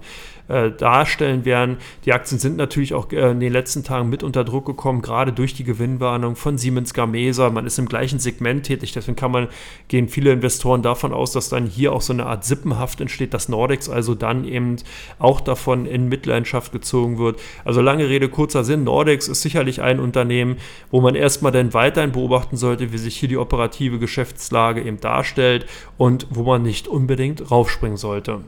äh, 0.48 0.70
darstellen 0.70 1.44
werden. 1.44 1.76
Die 2.04 2.12
Aktien 2.12 2.38
sind 2.38 2.56
natürlich 2.56 2.94
auch 2.94 3.12
äh, 3.12 3.30
in 3.30 3.40
den 3.40 3.52
letzten 3.52 3.84
Tagen 3.84 4.08
mit 4.08 4.22
unter 4.22 4.44
Druck 4.44 4.66
gekommen, 4.66 5.02
gerade 5.02 5.32
durch 5.32 5.54
die 5.54 5.64
Gewinnwarnung 5.64 6.36
von 6.36 6.58
Siemens 6.58 6.94
Gamesa. 6.94 7.50
Man 7.50 7.66
ist 7.66 7.78
im 7.78 7.88
gleichen 7.88 8.18
Segment 8.18 8.64
tätig, 8.64 8.92
deswegen 8.92 9.16
kann 9.16 9.30
man, 9.30 9.48
gehen 9.88 10.08
viele 10.08 10.32
Investoren 10.32 10.82
davon 10.82 11.12
aus, 11.12 11.32
dass 11.32 11.48
dann 11.48 11.66
hier 11.66 11.92
auch 11.92 12.00
so 12.00 12.12
eine 12.12 12.26
Art 12.26 12.44
Sippenhaft 12.44 13.00
entsteht, 13.00 13.34
dass 13.34 13.48
Nordex 13.48 13.88
also 13.88 14.14
dann 14.14 14.44
eben 14.44 14.76
auch 15.18 15.40
davon 15.40 15.86
in 15.86 16.08
Mitleidenschaft 16.08 16.72
gezogen 16.72 17.18
wird. 17.18 17.40
Also 17.64 17.80
lange 17.80 18.08
Rede, 18.08 18.28
kurzer 18.28 18.64
Sinn, 18.64 18.84
Nordex 18.84 19.28
ist 19.28 19.42
sicherlich 19.42 19.82
ein 19.82 20.00
Unternehmen, 20.00 20.56
wo 20.90 21.00
man 21.00 21.14
erstmal 21.14 21.52
dann 21.52 21.74
weiterhin 21.74 22.12
beobachten 22.12 22.56
sollte, 22.56 22.92
wie 22.92 22.98
sich 22.98 23.16
hier 23.16 23.28
die 23.28 23.36
operative 23.36 23.98
Geschäftslage 23.98 24.82
eben 24.82 25.00
darstellt 25.00 25.66
und 25.96 26.26
wo 26.30 26.42
man 26.42 26.62
nicht 26.62 26.88
unbedingt 26.88 27.50
raufspringen 27.50 27.96
sollte. 27.96 28.40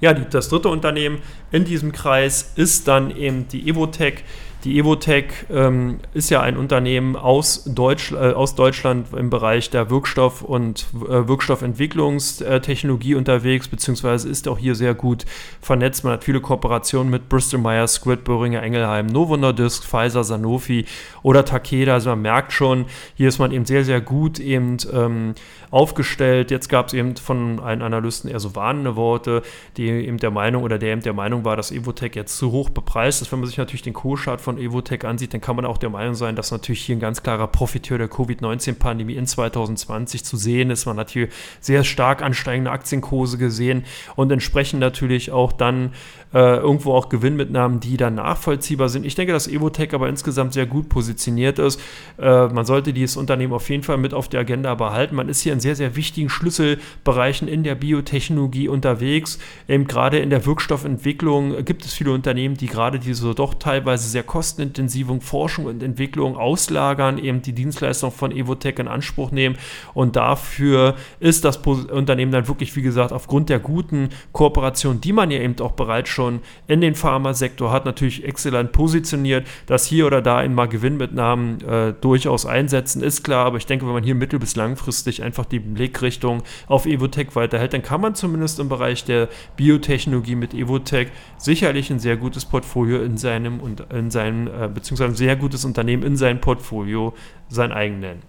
Ja, 0.00 0.12
die, 0.12 0.28
das 0.28 0.48
dritte 0.48 0.68
Unternehmen 0.68 1.18
in 1.52 1.64
diesem 1.64 1.92
Kreis 1.92 2.52
ist 2.56 2.86
dann 2.88 3.16
eben 3.16 3.48
die 3.48 3.68
Evotech. 3.68 4.24
Die 4.64 4.78
Evotech 4.78 5.26
ähm, 5.50 5.98
ist 6.12 6.30
ja 6.30 6.40
ein 6.40 6.56
Unternehmen 6.56 7.14
aus, 7.14 7.64
Deutsch, 7.64 8.12
äh, 8.12 8.32
aus 8.32 8.54
Deutschland 8.54 9.12
im 9.12 9.30
Bereich 9.30 9.70
der 9.70 9.90
Wirkstoff- 9.90 10.42
und 10.42 10.86
äh, 11.08 11.28
Wirkstoffentwicklungstechnologie 11.28 13.14
unterwegs, 13.14 13.68
beziehungsweise 13.68 14.28
ist 14.28 14.48
auch 14.48 14.58
hier 14.58 14.74
sehr 14.74 14.94
gut 14.94 15.24
vernetzt. 15.60 16.02
Man 16.02 16.14
hat 16.14 16.24
viele 16.24 16.40
Kooperationen 16.40 17.10
mit 17.10 17.28
Bristol 17.28 17.60
Myers, 17.60 17.94
Squibb, 17.94 18.24
Böhringer 18.24 18.62
Engelheim, 18.62 19.06
Novo 19.06 19.36
Nordisk, 19.36 19.84
Pfizer, 19.84 20.24
Sanofi 20.24 20.84
oder 21.22 21.44
Takeda. 21.44 21.94
Also 21.94 22.10
man 22.10 22.22
merkt 22.22 22.52
schon, 22.52 22.86
hier 23.14 23.28
ist 23.28 23.38
man 23.38 23.52
eben 23.52 23.66
sehr, 23.66 23.84
sehr 23.84 24.00
gut 24.00 24.40
eben 24.40 24.78
ähm, 24.92 25.34
aufgestellt. 25.70 26.50
Jetzt 26.50 26.68
gab 26.68 26.88
es 26.88 26.94
eben 26.94 27.16
von 27.16 27.60
einem 27.60 27.82
Analysten 27.82 28.30
eher 28.30 28.40
so 28.40 28.54
warnende 28.56 28.96
Worte, 28.96 29.42
die 29.76 29.88
eben 29.88 30.18
der 30.18 30.30
Meinung 30.30 30.62
oder 30.62 30.78
der 30.78 30.92
eben 30.92 31.02
der 31.02 31.12
Meinung 31.12 31.44
war, 31.44 31.56
dass 31.56 31.70
Evotech 31.70 32.14
jetzt 32.14 32.36
zu 32.36 32.50
hoch 32.50 32.70
bepreist 32.70 33.22
ist. 33.22 33.30
Wenn 33.30 33.40
man 33.40 33.48
sich 33.48 33.58
natürlich 33.58 33.82
den 33.82 33.92
Co-Chart 33.92 34.40
von 34.46 34.58
Evotech 34.58 35.04
ansieht, 35.04 35.34
dann 35.34 35.40
kann 35.40 35.56
man 35.56 35.64
auch 35.64 35.76
der 35.76 35.90
Meinung 35.90 36.14
sein, 36.14 36.36
dass 36.36 36.52
natürlich 36.52 36.80
hier 36.82 36.94
ein 36.94 37.00
ganz 37.00 37.24
klarer 37.24 37.48
Profiteur 37.48 37.98
der 37.98 38.06
Covid-19-Pandemie 38.06 39.16
in 39.16 39.26
2020 39.26 40.24
zu 40.24 40.36
sehen 40.36 40.70
ist. 40.70 40.86
Man 40.86 40.98
hat 40.98 41.10
hier 41.10 41.28
sehr 41.60 41.82
stark 41.82 42.22
ansteigende 42.22 42.70
Aktienkurse 42.70 43.38
gesehen 43.38 43.84
und 44.14 44.30
entsprechend 44.30 44.78
natürlich 44.78 45.32
auch 45.32 45.52
dann 45.52 45.94
äh, 46.34 46.56
irgendwo 46.56 46.92
auch 46.92 47.08
Gewinnmitnahmen, 47.08 47.80
die 47.80 47.96
dann 47.96 48.16
nachvollziehbar 48.16 48.88
sind. 48.88 49.06
Ich 49.06 49.14
denke, 49.14 49.32
dass 49.32 49.48
Evotech 49.48 49.94
aber 49.94 50.08
insgesamt 50.08 50.52
sehr 50.52 50.66
gut 50.66 50.88
positioniert 50.88 51.58
ist. 51.58 51.80
Äh, 52.18 52.48
man 52.48 52.64
sollte 52.64 52.92
dieses 52.92 53.16
Unternehmen 53.16 53.52
auf 53.52 53.68
jeden 53.70 53.82
Fall 53.82 53.96
mit 53.96 54.12
auf 54.12 54.28
der 54.28 54.40
Agenda 54.40 54.74
behalten. 54.74 55.14
Man 55.14 55.28
ist 55.28 55.40
hier 55.40 55.52
in 55.52 55.60
sehr, 55.60 55.76
sehr 55.76 55.96
wichtigen 55.96 56.28
Schlüsselbereichen 56.28 57.48
in 57.48 57.62
der 57.62 57.74
Biotechnologie 57.74 58.68
unterwegs. 58.68 59.38
Eben 59.68 59.86
gerade 59.86 60.18
in 60.18 60.30
der 60.30 60.44
Wirkstoffentwicklung 60.46 61.64
gibt 61.64 61.84
es 61.84 61.92
viele 61.92 62.12
Unternehmen, 62.12 62.56
die 62.56 62.66
gerade 62.66 62.98
diese 62.98 63.34
doch 63.34 63.54
teilweise 63.54 64.08
sehr 64.08 64.22
kostenintensiven 64.22 65.20
Forschung 65.20 65.66
und 65.66 65.82
Entwicklung 65.82 66.36
auslagern, 66.36 67.18
eben 67.18 67.42
die 67.42 67.52
Dienstleistung 67.52 68.10
von 68.10 68.32
Evotech 68.32 68.78
in 68.78 68.88
Anspruch 68.88 69.30
nehmen. 69.30 69.56
Und 69.94 70.16
dafür 70.16 70.96
ist 71.20 71.44
das 71.44 71.58
Unternehmen 71.58 72.32
dann 72.32 72.48
wirklich, 72.48 72.74
wie 72.76 72.82
gesagt, 72.82 73.12
aufgrund 73.12 73.48
der 73.48 73.58
guten 73.58 74.10
Kooperation, 74.32 75.00
die 75.00 75.12
man 75.12 75.30
ja 75.30 75.40
eben 75.40 75.58
auch 75.60 75.72
bereits 75.72 76.08
schon 76.16 76.40
in 76.66 76.80
den 76.80 76.96
Pharmasektor 76.96 77.70
hat, 77.70 77.84
natürlich 77.84 78.24
exzellent 78.24 78.72
positioniert. 78.72 79.46
Dass 79.66 79.86
hier 79.86 80.06
oder 80.06 80.20
da 80.20 80.42
in 80.42 80.54
mal 80.54 80.66
Gewinnmitnahmen 80.66 81.60
äh, 81.60 81.94
durchaus 82.00 82.46
einsetzen, 82.46 83.02
ist 83.02 83.22
klar. 83.22 83.46
Aber 83.46 83.58
ich 83.58 83.66
denke, 83.66 83.86
wenn 83.86 83.92
man 83.92 84.02
hier 84.02 84.16
mittel- 84.16 84.40
bis 84.40 84.56
langfristig 84.56 85.22
einfach 85.22 85.44
die 85.44 85.60
Blickrichtung 85.60 86.42
auf 86.66 86.86
Evotech 86.86 87.36
weiterhält, 87.36 87.72
dann 87.72 87.82
kann 87.82 88.00
man 88.00 88.16
zumindest 88.16 88.58
im 88.58 88.68
Bereich 88.68 89.04
der 89.04 89.28
Biotechnologie 89.56 90.34
mit 90.34 90.54
Evotech 90.54 91.08
sicherlich 91.38 91.90
ein 91.90 92.00
sehr 92.00 92.16
gutes 92.16 92.44
Portfolio 92.44 93.02
in 93.02 93.16
seinem 93.16 93.60
und 93.60 93.80
in 93.92 94.10
seinem, 94.10 94.48
äh, 94.48 94.68
beziehungsweise 94.68 95.12
ein 95.12 95.16
sehr 95.16 95.36
gutes 95.36 95.64
Unternehmen 95.64 96.02
in 96.02 96.16
seinem 96.16 96.40
Portfolio 96.40 97.14
sein 97.48 97.70
eigen 97.70 98.00
nennen. 98.00 98.22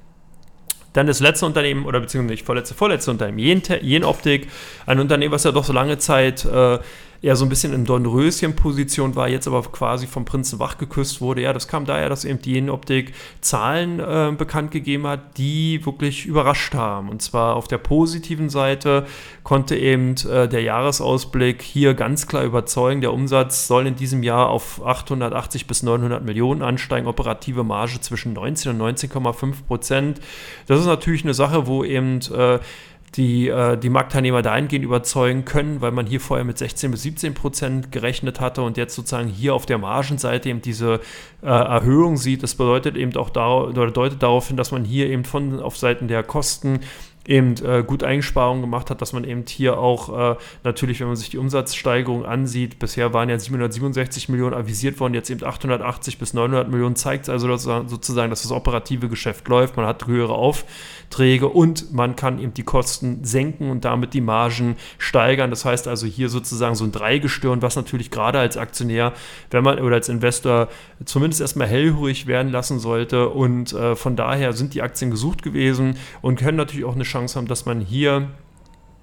Dann 0.94 1.06
das 1.06 1.20
letzte 1.20 1.46
Unternehmen, 1.46 1.86
oder 1.86 2.00
beziehungsweise 2.00 2.34
nicht 2.34 2.46
vorletzte, 2.46 2.74
vorletzte 2.74 3.12
Unternehmen, 3.12 3.62
Jen 3.82 4.04
Optik, 4.04 4.48
ein 4.88 5.00
Unternehmen, 5.00 5.32
was 5.32 5.44
ja 5.44 5.52
doch 5.52 5.64
so 5.64 5.72
lange 5.72 6.00
Zeit 6.00 6.44
äh, 6.46 6.80
eher 7.22 7.36
so 7.36 7.46
ein 7.46 7.50
bisschen 7.50 7.74
in 7.74 7.86
Dornröschen-Position 7.86 9.16
war, 9.16 9.28
jetzt 9.28 9.48
aber 9.48 9.62
quasi 9.64 10.08
vom 10.08 10.26
Prinzen 10.26 10.60
wach 10.60 10.78
geküsst 10.78 11.22
wurde. 11.22 11.42
Ja, 11.42 11.54
das 11.54 11.68
kam 11.68 11.86
daher, 11.86 12.10
dass 12.10 12.26
eben 12.26 12.42
die 12.42 12.54
Jenoptik 12.54 13.14
Zahlen 13.42 14.00
äh, 14.00 14.32
bekannt 14.38 14.72
gegeben 14.72 15.08
hat, 15.08 15.38
die 15.38 15.86
wirklich 15.86 16.26
überrascht 16.26 16.74
haben. 16.74 17.10
Und 17.10 17.22
zwar 17.22 17.56
auf 17.56 17.68
der 17.68 17.78
positiven 17.78 18.50
Seite 18.50 19.06
konnte 19.44 19.76
eben 19.76 20.16
äh, 20.30 20.48
der 20.48 20.62
Jahresausblick 20.62 21.62
hier 21.62 21.94
ganz 21.94 22.28
klar 22.28 22.44
überzeugen, 22.44 23.02
der 23.02 23.14
Umsatz 23.14 23.68
soll 23.68 23.88
in 23.88 23.96
diesem 23.96 24.24
Jahr 24.24 24.50
auf 24.50 24.86
880 24.86 25.68
bis 25.68 25.84
900 25.84 26.24
Millionen 26.24 26.62
ansteigen, 26.62 27.08
operative 27.08 27.64
Marge 27.64 28.00
zwischen 28.02 28.34
19 28.34 28.80
und 28.80 29.00
19,5 29.00 29.66
Prozent. 29.68 30.20
Das 30.68 30.80
ist 30.80 30.86
natürlich 30.86 31.24
eine 31.24 31.34
Sache, 31.34 31.68
wo 31.68 31.84
eben 31.84 32.20
äh, 32.34 32.60
die, 33.16 33.48
äh, 33.48 33.78
die 33.78 33.90
Marktteilnehmer 33.90 34.42
dahingehend 34.42 34.86
überzeugen 34.86 35.46
können, 35.46 35.82
weil 35.82 35.92
man 35.92 36.06
hier 36.06 36.20
vorher 36.20 36.44
mit 36.44 36.58
16 36.58 36.92
bis 36.92 37.04
17 37.04 37.34
Prozent 37.34 37.92
gerechnet 37.92 38.40
hatte 38.40 38.62
und 38.62 38.78
jetzt 38.78 38.96
sozusagen 38.96 39.28
hier 39.28 39.56
auf 39.56 39.66
der 39.66 39.78
Margenseite 39.78 40.50
eben 40.50 40.62
diese 40.62 41.00
äh, 41.42 41.48
Erhöhung 41.48 42.18
sieht. 42.18 42.44
Das 42.44 42.56
bedeutet 42.56 42.96
eben 42.96 43.16
auch 43.16 43.30
oder 43.32 43.92
deutet 43.92 44.22
darauf 44.22 44.48
hin, 44.48 44.58
dass 44.58 44.72
man 44.72 44.84
hier 44.84 45.08
eben 45.08 45.24
von 45.24 45.62
auf 45.62 45.78
Seiten 45.78 46.08
der 46.08 46.24
Kosten 46.24 46.82
eben 47.28 47.56
äh, 47.64 47.84
gut 47.86 48.04
Einsparungen 48.04 48.62
gemacht 48.62 48.90
hat, 48.90 49.02
dass 49.02 49.12
man 49.12 49.26
eben 49.26 49.44
hier 49.46 49.78
auch 49.78 50.34
äh, 50.34 50.36
natürlich, 50.64 51.02
wenn 51.02 51.08
man 51.08 51.18
sich 51.18 51.30
die 51.30 51.38
Umsatzsteigerung 51.38 52.26
ansieht, 52.26 52.80
bisher 52.80 53.14
waren 53.14 53.30
ja 53.30 53.38
767 53.38 54.30
Millionen 54.30 54.54
avisiert 54.54 55.00
worden, 55.00 55.14
jetzt 55.14 55.30
eben 55.30 55.44
880 55.44 56.18
bis 56.20 56.34
900 56.34 56.70
Millionen, 56.70 56.96
zeigt 56.96 57.28
also 57.28 57.48
dass, 57.48 57.64
sozusagen, 57.64 58.30
dass 58.30 58.44
das 58.44 58.52
operative 58.52 59.10
Geschäft 59.10 59.48
läuft, 59.50 59.76
man 59.76 59.86
hat 59.86 60.08
höhere 60.08 60.34
Aufträge 60.34 61.50
und 61.50 61.94
man 61.94 62.16
kann 62.16 62.40
eben 62.40 62.54
die 62.54 62.64
Kosten 62.64 63.26
senken 63.26 63.70
und 63.70 63.84
damit 63.84 64.14
die 64.14 64.22
Margen 64.22 64.78
steigern. 64.98 65.50
Das 65.50 65.66
heißt 65.66 65.88
also 65.90 66.08
hier 66.08 66.30
sozusagen 66.30 66.76
so 66.76 66.86
ein 66.86 66.94
Dreigestirn, 66.94 67.62
was 67.62 67.76
natürlich 67.76 68.10
gerade 68.10 68.40
als 68.40 68.56
Aktionär, 68.56 69.12
wenn 69.52 69.64
man 69.64 69.80
oder 69.80 69.96
als 69.96 70.08
Investor 70.08 70.70
zumindest 71.04 71.42
erstmal 71.42 71.68
hellhörig 71.68 72.26
werden 72.26 72.52
lassen 72.52 72.80
sollte 72.80 73.28
und 73.28 73.74
äh, 73.74 73.98
von 73.98 74.16
daher 74.16 74.54
sind 74.54 74.74
die 74.74 74.82
Aktien 74.82 75.12
gesucht 75.12 75.44
gewesen 75.44 75.98
und 76.22 76.40
können 76.40 76.58
natürlich 76.58 76.86
auch 76.86 76.96
eine 76.96 77.04
Chance 77.04 77.17
Chance 77.18 77.38
haben, 77.38 77.48
dass 77.48 77.66
man 77.66 77.82
hier 77.82 78.30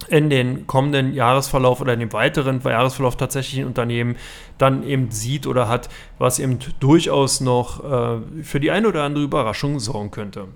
in 0.08 0.28
den 0.28 0.66
kommenden 0.66 1.14
Jahresverlauf 1.14 1.80
oder 1.80 1.94
in 1.94 2.00
dem 2.00 2.12
weiteren 2.12 2.60
Jahresverlauf 2.60 3.16
tatsächlich 3.16 3.60
ein 3.60 3.66
Unternehmen 3.66 4.16
dann 4.58 4.82
eben 4.82 5.10
sieht 5.10 5.46
oder 5.46 5.68
hat, 5.68 5.88
was 6.18 6.38
eben 6.38 6.58
durchaus 6.80 7.40
noch 7.40 7.84
äh, 7.84 8.42
für 8.42 8.60
die 8.60 8.70
eine 8.70 8.88
oder 8.88 9.02
andere 9.02 9.24
Überraschung 9.24 9.80
sorgen 9.80 10.10
könnte. 10.10 10.48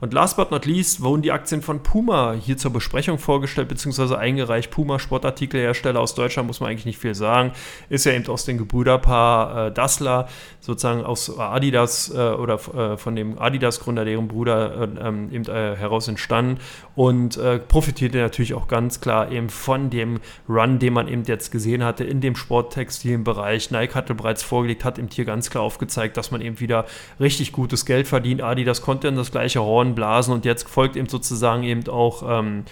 Und 0.00 0.12
last 0.12 0.36
but 0.36 0.50
not 0.50 0.66
least 0.66 1.02
wurden 1.02 1.22
die 1.22 1.32
Aktien 1.32 1.62
von 1.62 1.82
Puma 1.82 2.34
hier 2.34 2.56
zur 2.56 2.72
Besprechung 2.72 3.18
vorgestellt 3.18 3.68
bzw. 3.68 4.16
eingereicht. 4.16 4.70
Puma, 4.70 4.98
Sportartikelhersteller 4.98 6.00
aus 6.00 6.14
Deutschland, 6.14 6.46
muss 6.46 6.60
man 6.60 6.70
eigentlich 6.70 6.86
nicht 6.86 6.98
viel 6.98 7.14
sagen. 7.14 7.52
Ist 7.88 8.04
ja 8.04 8.12
eben 8.12 8.26
aus 8.28 8.44
dem 8.44 8.58
Gebrüderpaar 8.58 9.68
äh, 9.68 9.72
Dassler, 9.72 10.28
sozusagen 10.60 11.04
aus 11.04 11.38
Adidas 11.38 12.12
äh, 12.14 12.18
oder 12.18 12.54
äh, 12.54 12.96
von 12.96 13.16
dem 13.16 13.38
Adidas-Gründer, 13.38 14.04
deren 14.04 14.28
Bruder 14.28 14.82
äh, 14.82 15.08
ähm, 15.08 15.32
eben 15.32 15.44
äh, 15.46 15.76
heraus 15.76 16.08
entstanden 16.08 16.60
und 16.94 17.36
äh, 17.36 17.58
profitierte 17.58 18.18
natürlich 18.18 18.54
auch 18.54 18.68
ganz 18.68 19.00
klar 19.00 19.30
eben 19.30 19.48
von 19.48 19.90
dem 19.90 20.20
Run, 20.48 20.78
den 20.78 20.92
man 20.92 21.08
eben 21.08 21.24
jetzt 21.24 21.50
gesehen 21.50 21.84
hatte 21.84 22.04
in 22.04 22.20
dem 22.20 22.36
Sporttextilien-Bereich. 22.36 23.70
Nike 23.70 23.94
hatte 23.94 24.14
bereits 24.14 24.42
vorgelegt, 24.42 24.84
hat 24.84 24.98
eben 24.98 25.08
hier 25.10 25.24
ganz 25.24 25.50
klar 25.50 25.64
aufgezeigt, 25.64 26.16
dass 26.16 26.30
man 26.30 26.40
eben 26.40 26.60
wieder 26.60 26.84
richtig 27.20 27.52
gutes 27.52 27.86
Geld 27.86 28.08
verdient. 28.08 28.42
Adidas 28.42 28.82
konnte 28.82 29.08
in 29.08 29.16
das 29.16 29.30
gleiche 29.30 29.62
Horn 29.62 29.85
Horn 29.86 29.94
blasen 29.94 30.34
und 30.34 30.44
jetzt 30.44 30.68
folgt 30.68 30.96
eben 30.96 31.08
sozusagen 31.08 31.62
eben 31.62 31.88
auch 31.88 32.22
ähm, 32.26 32.64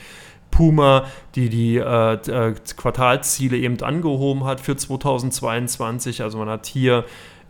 Puma, 0.51 1.07
die 1.35 1.49
die 1.49 1.77
äh, 1.77 2.15
äh, 2.15 2.55
Quartalsziele 2.77 3.57
eben 3.57 3.81
angehoben 3.83 4.45
hat 4.45 4.61
für 4.61 4.77
2022. 4.77 6.23
Also 6.23 6.39
man 6.39 6.49
hat 6.49 6.67
hier 6.67 7.05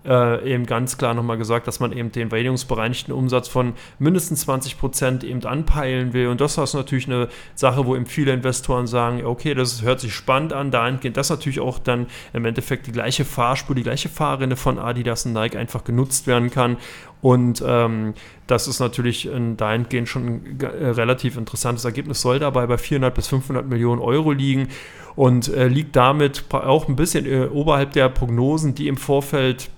äh, 0.06 0.52
eben 0.52 0.66
ganz 0.66 0.98
klar 0.98 1.14
nochmal 1.14 1.38
gesagt, 1.38 1.66
dass 1.66 1.80
man 1.80 1.92
eben 1.92 2.12
den 2.12 2.30
währungsbereinigten 2.30 3.12
Umsatz 3.12 3.48
von 3.48 3.74
mindestens 3.98 4.42
20 4.42 4.78
Prozent 4.78 5.24
eben 5.24 5.44
anpeilen 5.44 6.12
will. 6.12 6.28
Und 6.28 6.40
das 6.40 6.58
ist 6.58 6.74
natürlich 6.74 7.06
eine 7.06 7.28
Sache, 7.54 7.86
wo 7.86 7.96
eben 7.96 8.06
viele 8.06 8.32
Investoren 8.32 8.86
sagen, 8.86 9.24
okay, 9.24 9.54
das 9.54 9.82
hört 9.82 10.00
sich 10.00 10.14
spannend 10.14 10.52
an, 10.52 10.70
dahingehend, 10.70 11.16
dass 11.16 11.30
natürlich 11.30 11.60
auch 11.60 11.78
dann 11.78 12.06
im 12.32 12.44
Endeffekt 12.44 12.86
die 12.86 12.92
gleiche 12.92 13.24
Fahrspur, 13.24 13.74
die 13.74 13.82
gleiche 13.82 14.08
Fahrrinne 14.08 14.56
von 14.56 14.78
Adidas 14.78 15.26
und 15.26 15.32
Nike 15.32 15.56
einfach 15.56 15.84
genutzt 15.84 16.26
werden 16.26 16.50
kann. 16.50 16.76
Und 17.22 17.64
ähm, 17.66 18.12
das 18.46 18.68
ist 18.68 18.80
natürlich 18.80 19.26
in 19.26 19.56
dahingehend 19.56 20.10
schon 20.10 20.26
ein 20.26 20.60
äh, 20.60 20.88
relativ 20.88 21.38
interessantes 21.38 21.86
Ergebnis, 21.86 22.20
soll 22.20 22.38
dabei 22.38 22.66
bei 22.66 22.76
400 22.76 23.14
bis 23.14 23.28
500 23.28 23.66
Millionen 23.66 24.02
Euro 24.02 24.32
liegen 24.32 24.68
und 25.16 25.48
äh, 25.48 25.68
liegt 25.68 25.96
damit 25.96 26.44
auch 26.52 26.88
ein 26.88 26.96
bisschen 26.96 27.24
äh, 27.24 27.46
oberhalb 27.46 27.92
der 27.92 28.10
Prognosen, 28.10 28.74
die 28.74 28.88
im 28.88 28.98
Vorfeld 28.98 29.70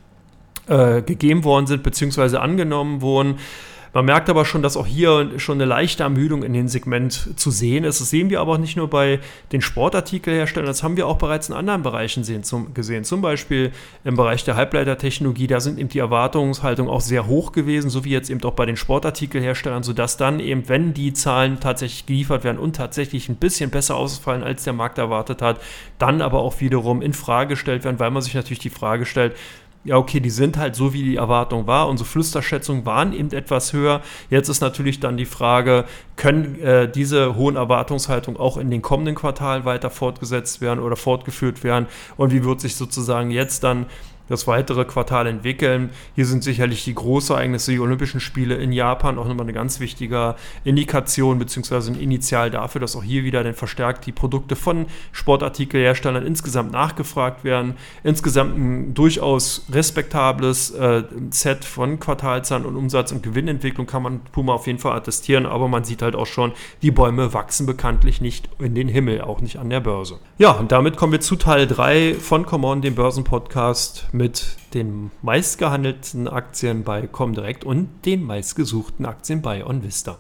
äh, 0.68 1.02
gegeben 1.02 1.44
worden 1.44 1.66
sind, 1.66 1.83
beziehungsweise 1.83 2.40
angenommen 2.40 3.00
wurden. 3.00 3.37
Man 3.96 4.05
merkt 4.05 4.29
aber 4.29 4.44
schon, 4.44 4.61
dass 4.61 4.76
auch 4.76 4.87
hier 4.87 5.31
schon 5.38 5.57
eine 5.57 5.64
leichte 5.64 6.02
Ermüdung 6.02 6.42
in 6.42 6.52
dem 6.52 6.68
Segment 6.68 7.31
zu 7.40 7.50
sehen 7.50 7.83
ist. 7.83 7.98
Das 7.98 8.11
sehen 8.11 8.29
wir 8.29 8.42
aber 8.42 8.52
auch 8.52 8.59
nicht 8.59 8.76
nur 8.76 8.90
bei 8.90 9.20
den 9.52 9.62
Sportartikelherstellern, 9.62 10.66
das 10.66 10.83
haben 10.83 10.98
wir 10.98 11.07
auch 11.07 11.16
bereits 11.16 11.48
in 11.48 11.55
anderen 11.55 11.83
Bereichen 11.83 12.22
sehen, 12.22 12.44
zum, 12.44 12.74
gesehen. 12.74 13.05
Zum 13.05 13.22
Beispiel 13.22 13.72
im 14.05 14.14
Bereich 14.14 14.44
der 14.44 14.55
Halbleitertechnologie, 14.55 15.46
da 15.46 15.61
sind 15.61 15.79
eben 15.79 15.88
die 15.88 15.98
Erwartungshaltungen 15.98 16.92
auch 16.92 17.00
sehr 17.00 17.26
hoch 17.26 17.52
gewesen, 17.52 17.88
so 17.88 18.05
wie 18.05 18.11
jetzt 18.11 18.29
eben 18.29 18.44
auch 18.44 18.52
bei 18.52 18.66
den 18.66 18.76
Sportartikelherstellern, 18.76 19.83
sodass 19.83 20.18
dann 20.18 20.40
eben, 20.40 20.68
wenn 20.68 20.92
die 20.92 21.14
Zahlen 21.14 21.59
tatsächlich 21.59 22.05
geliefert 22.05 22.44
werden 22.44 22.59
und 22.59 22.76
tatsächlich 22.76 23.31
ein 23.31 23.37
bisschen 23.37 23.70
besser 23.70 23.96
ausfallen, 23.96 24.42
als 24.42 24.64
der 24.64 24.74
Markt 24.74 24.98
erwartet 24.98 25.40
hat, 25.40 25.59
dann 25.98 26.20
aber 26.20 26.40
auch 26.40 26.61
wiederum 26.61 27.00
in 27.00 27.14
Frage 27.14 27.55
gestellt 27.55 27.85
werden, 27.85 27.98
weil 27.98 28.11
man 28.11 28.20
sich 28.20 28.35
natürlich 28.35 28.59
die 28.59 28.68
Frage 28.68 29.07
stellt, 29.07 29.33
ja, 29.87 29.96
okay, 29.96 30.20
die 30.20 30.31
sind 30.31 30.57
halt 30.57 30.75
so, 30.75 30.92
wie 30.92 31.03
die 31.03 31.16
Erwartung 31.16 31.66
war. 31.66 31.88
Unsere 31.88 32.09
Flüsterschätzungen 32.09 32.85
waren 32.85 33.12
eben 33.12 33.31
etwas 33.31 33.72
höher. 33.72 34.03
Jetzt 34.31 34.49
ist 34.49 34.61
natürlich 34.61 35.01
dann 35.01 35.16
die 35.16 35.27
Frage, 35.27 35.85
können 36.16 36.61
äh, 36.61 36.90
diese 36.90 37.37
hohen 37.37 37.57
Erwartungshaltungen 37.57 38.38
auch 38.40 38.57
in 38.57 38.70
den 38.70 38.83
kommenden 38.83 39.14
Quartalen 39.14 39.64
weiter 39.64 39.90
fortgesetzt 39.90 40.61
werden 40.61 40.81
oder 40.81 40.96
fortgeführt 40.96 41.62
werden? 41.62 41.87
Und 42.16 42.33
wie 42.33 42.44
wird 42.44 42.61
sich 42.61 42.75
sozusagen 42.75 43.31
jetzt 43.31 43.62
dann 43.62 43.87
das 44.29 44.47
weitere 44.47 44.85
Quartal 44.85 45.27
entwickeln. 45.27 45.91
Hier 46.15 46.27
sind 46.27 46.43
sicherlich 46.45 46.85
die 46.85 46.95
Großereignisse, 46.95 47.73
die 47.73 47.81
Olympischen 47.81 48.21
Spiele 48.21 48.57
in 48.57 48.73
Japan 48.73 49.19
auch 49.19 49.27
nochmal 49.27 49.45
eine 49.45 49.53
ganz 49.53 49.81
wichtige 49.81 50.37
Indikation 50.65 51.39
bzw. 51.39 51.93
ein 51.93 52.01
Initial 52.01 52.51
dafür, 52.51 52.81
dass 52.81 52.97
auch 52.97 53.03
hier 53.03 53.25
wieder 53.25 53.45
dann 53.45 53.55
verstärkt 53.55 54.07
die 54.07 54.12
Produkte 54.12 54.57
von 54.57 54.87
Sportartikelherstellern 55.12 56.27
insgesamt 56.27 56.73
nachgefragt 56.73 57.45
werden. 57.45 57.75
Insgesamt 58.03 58.57
ein 58.57 58.95
durchaus 58.95 59.67
respektables 59.71 60.71
äh, 60.71 61.05
Set 61.31 61.65
von 61.65 62.01
Quartalzahlen 62.01 62.67
und 62.67 62.77
Umsatz- 62.77 63.12
und 63.12 63.23
Gewinnentwicklung 63.23 63.87
kann 63.87 64.03
man 64.03 64.21
Puma 64.33 64.55
auf 64.55 64.67
jeden 64.67 64.79
Fall 64.79 64.97
attestieren, 64.97 65.47
aber 65.47 65.69
man 65.69 65.85
sieht 65.85 66.03
halt 66.03 66.17
auch 66.17 66.27
schon, 66.27 66.53
die 66.83 66.91
Bäume 66.91 67.33
wachsen 67.33 67.67
bekanntlich 67.67 68.21
nicht 68.21 68.49
in 68.59 68.75
den 68.75 68.89
Himmel, 68.89 69.21
auch 69.21 69.41
nicht 69.41 69.59
an 69.59 69.71
der 69.71 69.81
Börse. 69.81 70.19
Ja, 70.39 70.53
und 70.53 70.73
damit 70.73 70.97
kommen 70.97 71.12
wir 71.12 71.21
zu 71.21 71.37
Teil 71.37 71.67
3 71.67 72.15
von 72.15 72.47
Common, 72.47 72.83
dem 72.83 72.95
Börsenpodcast 72.95 74.09
mit 74.16 74.57
den 74.74 75.11
meistgehandelten 75.22 76.26
Aktien 76.29 76.85
bei 76.85 77.07
Comdirect 77.07 77.64
und 77.64 77.88
den 78.05 78.24
meistgesuchten 78.24 79.05
Aktien 79.05 79.42
bei 79.42 79.64
OnVista. 79.64 80.18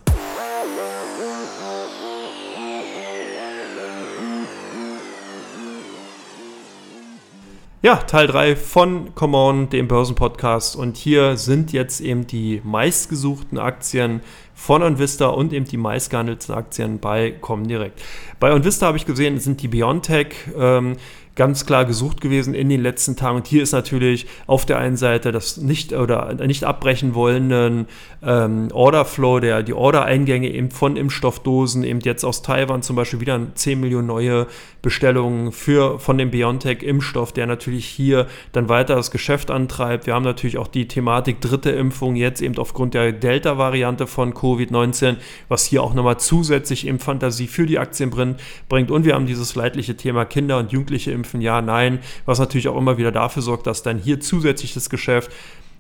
Ja, 7.86 7.96
Teil 7.96 8.26
3 8.26 8.56
von 8.56 9.14
Come 9.14 9.36
On, 9.36 9.68
dem 9.70 9.86
Börsenpodcast. 9.86 10.74
Und 10.74 10.96
hier 10.96 11.36
sind 11.36 11.72
jetzt 11.72 12.00
eben 12.00 12.26
die 12.26 12.60
meistgesuchten 12.64 13.58
Aktien 13.58 14.22
von 14.54 14.82
OnVista 14.82 15.26
und 15.28 15.52
eben 15.52 15.66
die 15.66 15.76
meistgehandelten 15.76 16.52
Aktien 16.52 16.98
bei 16.98 17.30
Comdirect. 17.30 18.02
Bei 18.40 18.52
OnVista 18.52 18.86
habe 18.86 18.96
ich 18.96 19.06
gesehen, 19.06 19.38
sind 19.38 19.62
die 19.62 19.68
Biontech. 19.68 20.34
Ähm, 20.58 20.96
ganz 21.36 21.66
klar 21.66 21.84
gesucht 21.84 22.22
gewesen 22.22 22.54
in 22.54 22.70
den 22.70 22.82
letzten 22.82 23.14
Tagen. 23.14 23.36
Und 23.36 23.46
hier 23.46 23.62
ist 23.62 23.72
natürlich 23.72 24.26
auf 24.46 24.64
der 24.64 24.78
einen 24.78 24.96
Seite 24.96 25.32
das 25.32 25.58
nicht 25.58 25.92
oder 25.92 26.34
nicht 26.34 26.64
abbrechen 26.64 27.14
wollenden 27.14 27.86
ähm, 28.22 28.68
Orderflow, 28.72 29.40
der 29.40 29.62
die 29.62 29.74
Ordereingänge 29.74 30.50
eben 30.50 30.70
von 30.70 30.96
Impfstoffdosen, 30.96 31.84
eben 31.84 32.00
jetzt 32.00 32.24
aus 32.24 32.40
Taiwan 32.40 32.82
zum 32.82 32.96
Beispiel 32.96 33.20
wieder 33.20 33.38
10 33.54 33.78
Millionen 33.78 34.06
neue 34.06 34.46
Bestellungen 34.80 35.52
für, 35.52 36.00
von 36.00 36.16
dem 36.16 36.30
BioNTech-Impfstoff, 36.30 37.32
der 37.32 37.46
natürlich 37.46 37.84
hier 37.84 38.26
dann 38.52 38.70
weiter 38.70 38.94
das 38.94 39.10
Geschäft 39.10 39.50
antreibt. 39.50 40.06
Wir 40.06 40.14
haben 40.14 40.24
natürlich 40.24 40.56
auch 40.56 40.68
die 40.68 40.88
Thematik 40.88 41.42
dritte 41.42 41.70
Impfung 41.70 42.16
jetzt 42.16 42.40
eben 42.40 42.56
aufgrund 42.56 42.94
der 42.94 43.12
Delta-Variante 43.12 44.06
von 44.06 44.32
Covid-19, 44.32 45.16
was 45.48 45.66
hier 45.66 45.82
auch 45.82 45.92
nochmal 45.92 46.18
zusätzlich 46.18 46.86
eben 46.86 46.98
Fantasie 46.98 47.46
für 47.46 47.66
die 47.66 47.78
Aktien 47.78 48.08
bringt. 48.08 48.90
Und 48.90 49.04
wir 49.04 49.14
haben 49.14 49.26
dieses 49.26 49.54
leidliche 49.54 49.96
Thema 49.96 50.24
Kinder 50.24 50.58
und 50.58 50.72
Jugendliche 50.72 51.10
Impfung 51.10 51.25
impfen, 51.26 51.40
ja, 51.40 51.60
nein, 51.60 51.98
was 52.24 52.38
natürlich 52.38 52.68
auch 52.68 52.76
immer 52.76 52.98
wieder 52.98 53.12
dafür 53.12 53.42
sorgt, 53.42 53.66
dass 53.66 53.82
dann 53.82 53.98
hier 53.98 54.20
zusätzlich 54.20 54.74
das 54.74 54.88
Geschäft 54.88 55.30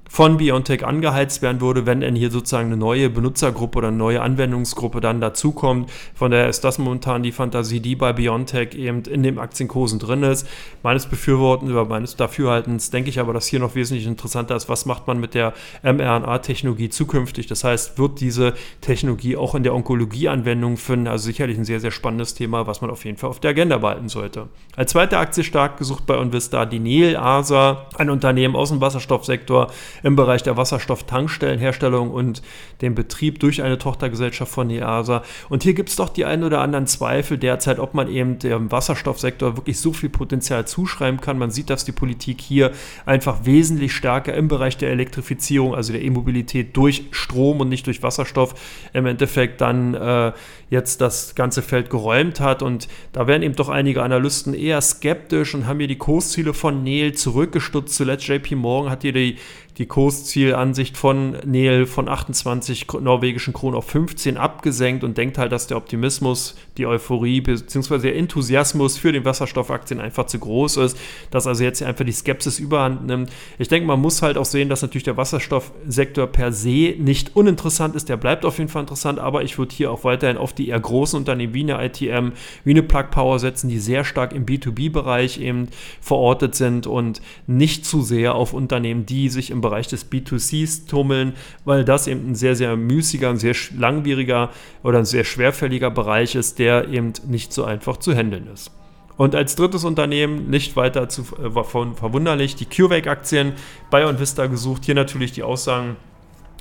von 0.08 0.36
BioNTech 0.36 0.84
angeheizt 0.84 1.42
werden 1.42 1.60
würde, 1.60 1.86
wenn 1.86 2.00
denn 2.00 2.14
hier 2.14 2.30
sozusagen 2.30 2.66
eine 2.66 2.76
neue 2.76 3.10
Benutzergruppe 3.10 3.78
oder 3.78 3.88
eine 3.88 3.96
neue 3.96 4.22
Anwendungsgruppe 4.22 5.00
dann 5.00 5.20
dazukommt. 5.20 5.90
Von 6.14 6.30
daher 6.30 6.48
ist 6.48 6.64
das 6.64 6.78
momentan 6.78 7.22
die 7.22 7.32
Fantasie, 7.32 7.80
die 7.80 7.96
bei 7.96 8.12
BioNTech 8.12 8.74
eben 8.74 9.02
in 9.02 9.22
den 9.22 9.38
Aktienkursen 9.38 9.98
drin 9.98 10.22
ist. 10.22 10.48
Meines 10.82 11.06
Befürworten 11.06 11.70
oder 11.70 11.84
meines 11.84 12.16
Dafürhaltens 12.16 12.90
denke 12.90 13.10
ich 13.10 13.20
aber, 13.20 13.32
dass 13.32 13.46
hier 13.46 13.60
noch 13.60 13.74
wesentlich 13.74 14.06
interessanter 14.06 14.56
ist, 14.56 14.68
was 14.68 14.86
macht 14.86 15.06
man 15.06 15.18
mit 15.18 15.34
der 15.34 15.52
mRNA-Technologie 15.82 16.88
zukünftig. 16.88 17.46
Das 17.46 17.64
heißt, 17.64 17.98
wird 17.98 18.20
diese 18.20 18.54
Technologie 18.80 19.36
auch 19.36 19.54
in 19.54 19.64
der 19.64 19.74
Onkologie-Anwendung 19.74 20.76
finden? 20.76 21.08
Also 21.08 21.26
sicherlich 21.26 21.58
ein 21.58 21.64
sehr, 21.64 21.80
sehr 21.80 21.90
spannendes 21.90 22.34
Thema, 22.34 22.66
was 22.66 22.80
man 22.80 22.90
auf 22.90 23.04
jeden 23.04 23.18
Fall 23.18 23.30
auf 23.30 23.40
der 23.40 23.50
Agenda 23.50 23.78
behalten 23.78 24.08
sollte. 24.08 24.48
Als 24.76 24.92
zweite 24.92 25.18
Aktie 25.18 25.42
stark 25.42 25.78
gesucht 25.78 26.06
bei 26.06 26.16
Onvista 26.16 26.64
die 26.64 26.78
Nel 26.78 27.16
ASA, 27.16 27.86
ein 27.98 28.10
Unternehmen 28.10 28.56
aus 28.56 28.70
dem 28.70 28.80
Wasserstoffsektor, 28.80 29.68
im 30.06 30.14
Bereich 30.14 30.44
der 30.44 30.56
Wasserstofftankstellenherstellung 30.56 32.12
und 32.12 32.40
dem 32.80 32.94
Betrieb 32.94 33.40
durch 33.40 33.64
eine 33.64 33.76
Tochtergesellschaft 33.76 34.52
von 34.52 34.70
EASA. 34.70 35.24
Und 35.48 35.64
hier 35.64 35.74
gibt 35.74 35.88
es 35.88 35.96
doch 35.96 36.10
die 36.10 36.24
ein 36.24 36.44
oder 36.44 36.60
anderen 36.60 36.86
Zweifel 36.86 37.38
derzeit, 37.38 37.80
ob 37.80 37.92
man 37.92 38.08
eben 38.08 38.38
dem 38.38 38.70
Wasserstoffsektor 38.70 39.56
wirklich 39.56 39.80
so 39.80 39.92
viel 39.92 40.08
Potenzial 40.08 40.64
zuschreiben 40.64 41.20
kann. 41.20 41.38
Man 41.38 41.50
sieht, 41.50 41.70
dass 41.70 41.84
die 41.84 41.90
Politik 41.90 42.40
hier 42.40 42.70
einfach 43.04 43.46
wesentlich 43.46 43.94
stärker 43.94 44.32
im 44.34 44.46
Bereich 44.46 44.76
der 44.76 44.90
Elektrifizierung, 44.90 45.74
also 45.74 45.92
der 45.92 46.02
E-Mobilität 46.02 46.76
durch 46.76 47.06
Strom 47.10 47.58
und 47.58 47.68
nicht 47.68 47.88
durch 47.88 48.04
Wasserstoff 48.04 48.54
im 48.92 49.06
Endeffekt 49.06 49.60
dann 49.60 49.94
äh, 49.94 50.32
jetzt 50.70 51.00
das 51.00 51.34
ganze 51.34 51.62
Feld 51.62 51.90
geräumt 51.90 52.38
hat. 52.38 52.62
Und 52.62 52.86
da 53.12 53.26
werden 53.26 53.42
eben 53.42 53.56
doch 53.56 53.70
einige 53.70 54.04
Analysten 54.04 54.54
eher 54.54 54.80
skeptisch 54.82 55.52
und 55.52 55.66
haben 55.66 55.80
hier 55.80 55.88
die 55.88 55.98
Kursziele 55.98 56.54
von 56.54 56.84
Nel 56.84 57.14
zurückgestutzt. 57.14 57.96
Zuletzt 57.96 58.28
JP 58.28 58.54
Morgan 58.54 58.92
hat 58.92 59.02
hier 59.02 59.12
die 59.12 59.36
die 59.78 59.86
Kurszielansicht 59.86 60.96
von 60.96 61.36
Neil 61.44 61.84
von 61.84 62.08
28 62.08 62.86
norwegischen 63.00 63.52
Kronen 63.52 63.76
auf 63.76 63.84
15 63.86 64.38
abgesenkt 64.38 65.04
und 65.04 65.18
denkt 65.18 65.36
halt, 65.36 65.52
dass 65.52 65.66
der 65.66 65.76
Optimismus, 65.76 66.56
die 66.78 66.86
Euphorie 66.86 67.42
bzw. 67.42 67.98
der 67.98 68.16
Enthusiasmus 68.16 68.96
für 68.96 69.12
den 69.12 69.26
Wasserstoffaktien 69.26 70.00
einfach 70.00 70.26
zu 70.26 70.38
groß 70.38 70.78
ist, 70.78 70.98
dass 71.30 71.46
also 71.46 71.62
jetzt 71.62 71.82
einfach 71.82 72.06
die 72.06 72.12
Skepsis 72.12 72.58
überhand 72.58 73.06
nimmt. 73.06 73.30
Ich 73.58 73.68
denke, 73.68 73.86
man 73.86 74.00
muss 74.00 74.22
halt 74.22 74.38
auch 74.38 74.46
sehen, 74.46 74.70
dass 74.70 74.80
natürlich 74.80 75.04
der 75.04 75.18
Wasserstoffsektor 75.18 76.26
per 76.26 76.52
se 76.52 76.94
nicht 76.98 77.36
uninteressant 77.36 77.96
ist, 77.96 78.08
der 78.08 78.16
bleibt 78.16 78.46
auf 78.46 78.56
jeden 78.56 78.70
Fall 78.70 78.82
interessant, 78.82 79.18
aber 79.18 79.42
ich 79.42 79.58
würde 79.58 79.74
hier 79.74 79.90
auch 79.90 80.04
weiterhin 80.04 80.38
auf 80.38 80.54
die 80.54 80.68
eher 80.68 80.80
großen 80.80 81.18
Unternehmen 81.18 81.52
wie 81.52 81.70
eine 81.70 81.84
ITM, 81.84 82.32
wie 82.64 82.70
eine 82.70 82.82
Plug 82.82 83.10
Power 83.10 83.38
setzen, 83.38 83.68
die 83.68 83.78
sehr 83.78 84.04
stark 84.04 84.32
im 84.32 84.46
B2B-Bereich 84.46 85.38
eben 85.38 85.68
verortet 86.00 86.54
sind 86.54 86.86
und 86.86 87.20
nicht 87.46 87.84
zu 87.84 88.00
sehr 88.00 88.34
auf 88.34 88.54
Unternehmen, 88.54 89.04
die 89.04 89.28
sich 89.28 89.50
im 89.50 89.65
Bereich 89.66 89.88
des 89.88 90.10
B2Cs 90.10 90.86
tummeln, 90.86 91.32
weil 91.64 91.84
das 91.84 92.06
eben 92.06 92.30
ein 92.30 92.34
sehr, 92.36 92.54
sehr 92.54 92.76
müßiger, 92.76 93.30
ein 93.30 93.38
sehr 93.38 93.54
langwieriger 93.76 94.50
oder 94.84 94.98
ein 94.98 95.04
sehr 95.04 95.24
schwerfälliger 95.24 95.90
Bereich 95.90 96.36
ist, 96.36 96.58
der 96.60 96.88
eben 96.88 97.12
nicht 97.26 97.52
so 97.52 97.64
einfach 97.64 97.96
zu 97.96 98.14
handeln 98.14 98.46
ist. 98.52 98.70
Und 99.16 99.34
als 99.34 99.56
drittes 99.56 99.84
Unternehmen, 99.84 100.50
nicht 100.50 100.76
weiter 100.76 101.08
zu, 101.08 101.22
äh, 101.42 101.64
von 101.64 101.94
verwunderlich, 101.96 102.54
die 102.54 102.66
CureVac-Aktien, 102.66 103.54
und 103.90 104.20
Vista 104.20 104.46
gesucht. 104.46 104.84
Hier 104.84 104.94
natürlich 104.94 105.32
die 105.32 105.42
Aussagen 105.42 105.96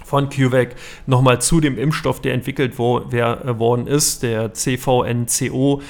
von 0.06 0.30
CureVac 0.30 0.76
nochmal 1.06 1.42
zu 1.42 1.60
dem 1.60 1.78
Impfstoff, 1.78 2.22
der 2.22 2.34
entwickelt 2.34 2.80
wo, 2.80 3.04
wer, 3.10 3.46
äh, 3.46 3.60
worden 3.60 3.88
ist, 3.88 4.24
der 4.24 4.54
CVNCO 4.54 5.82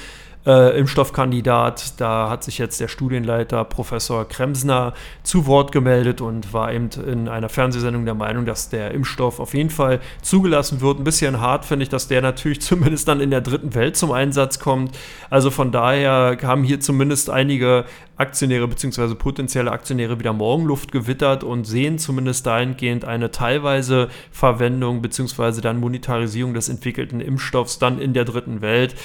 äh, 0.46 0.78
Impfstoffkandidat. 0.78 2.00
Da 2.00 2.30
hat 2.30 2.44
sich 2.44 2.58
jetzt 2.58 2.80
der 2.80 2.88
Studienleiter 2.88 3.64
Professor 3.64 4.28
Kremsner 4.28 4.94
zu 5.24 5.46
Wort 5.48 5.72
gemeldet 5.72 6.22
und 6.22 6.54
war 6.54 6.72
eben 6.74 6.90
in 7.08 7.28
einer 7.28 7.50
Fernsehsendung 7.50 8.06
der 8.06 8.14
Meinung, 8.14 8.46
dass 8.46 8.70
der 8.70 8.92
Impfstoff 8.92 9.40
auf 9.40 9.54
jeden 9.54 9.70
Fall 9.70 10.00
zugelassen 10.22 10.82
wird. 10.82 11.00
Ein 11.00 11.04
bisschen 11.04 11.42
hart 11.42 11.66
finde 11.66 11.84
ich, 11.84 11.90
dass 11.90 12.08
der 12.08 12.22
natürlich 12.22 12.62
zumindest 12.66 13.08
dann 13.08 13.22
in 13.22 13.32
der 13.32 13.42
dritten 13.42 13.74
Welt 13.76 13.98
zum 13.98 14.12
Einsatz 14.12 14.60
kommt. 14.60 14.96
Also 15.30 15.52
von 15.52 15.72
daher 15.72 16.38
haben 16.44 16.64
hier 16.64 16.80
zumindest 16.80 17.30
einige 17.30 17.86
Aktionäre 18.18 18.68
bzw. 18.68 19.16
potenzielle 19.16 19.72
Aktionäre 19.72 20.20
wieder 20.20 20.32
Morgenluft 20.32 20.92
gewittert 20.92 21.44
und 21.44 21.66
sehen 21.66 21.98
zumindest 22.00 22.46
dahingehend 22.46 23.04
eine 23.04 23.32
teilweise 23.32 24.10
Verwendung 24.32 25.02
bzw. 25.02 25.60
dann 25.62 25.80
Monetarisierung 25.80 26.54
des 26.54 26.70
entwickelten 26.70 27.20
Impfstoffs 27.20 27.78
dann 27.78 28.00
in 28.00 28.14
der 28.14 28.24
dritten 28.24 28.62
Welt. 28.62 28.96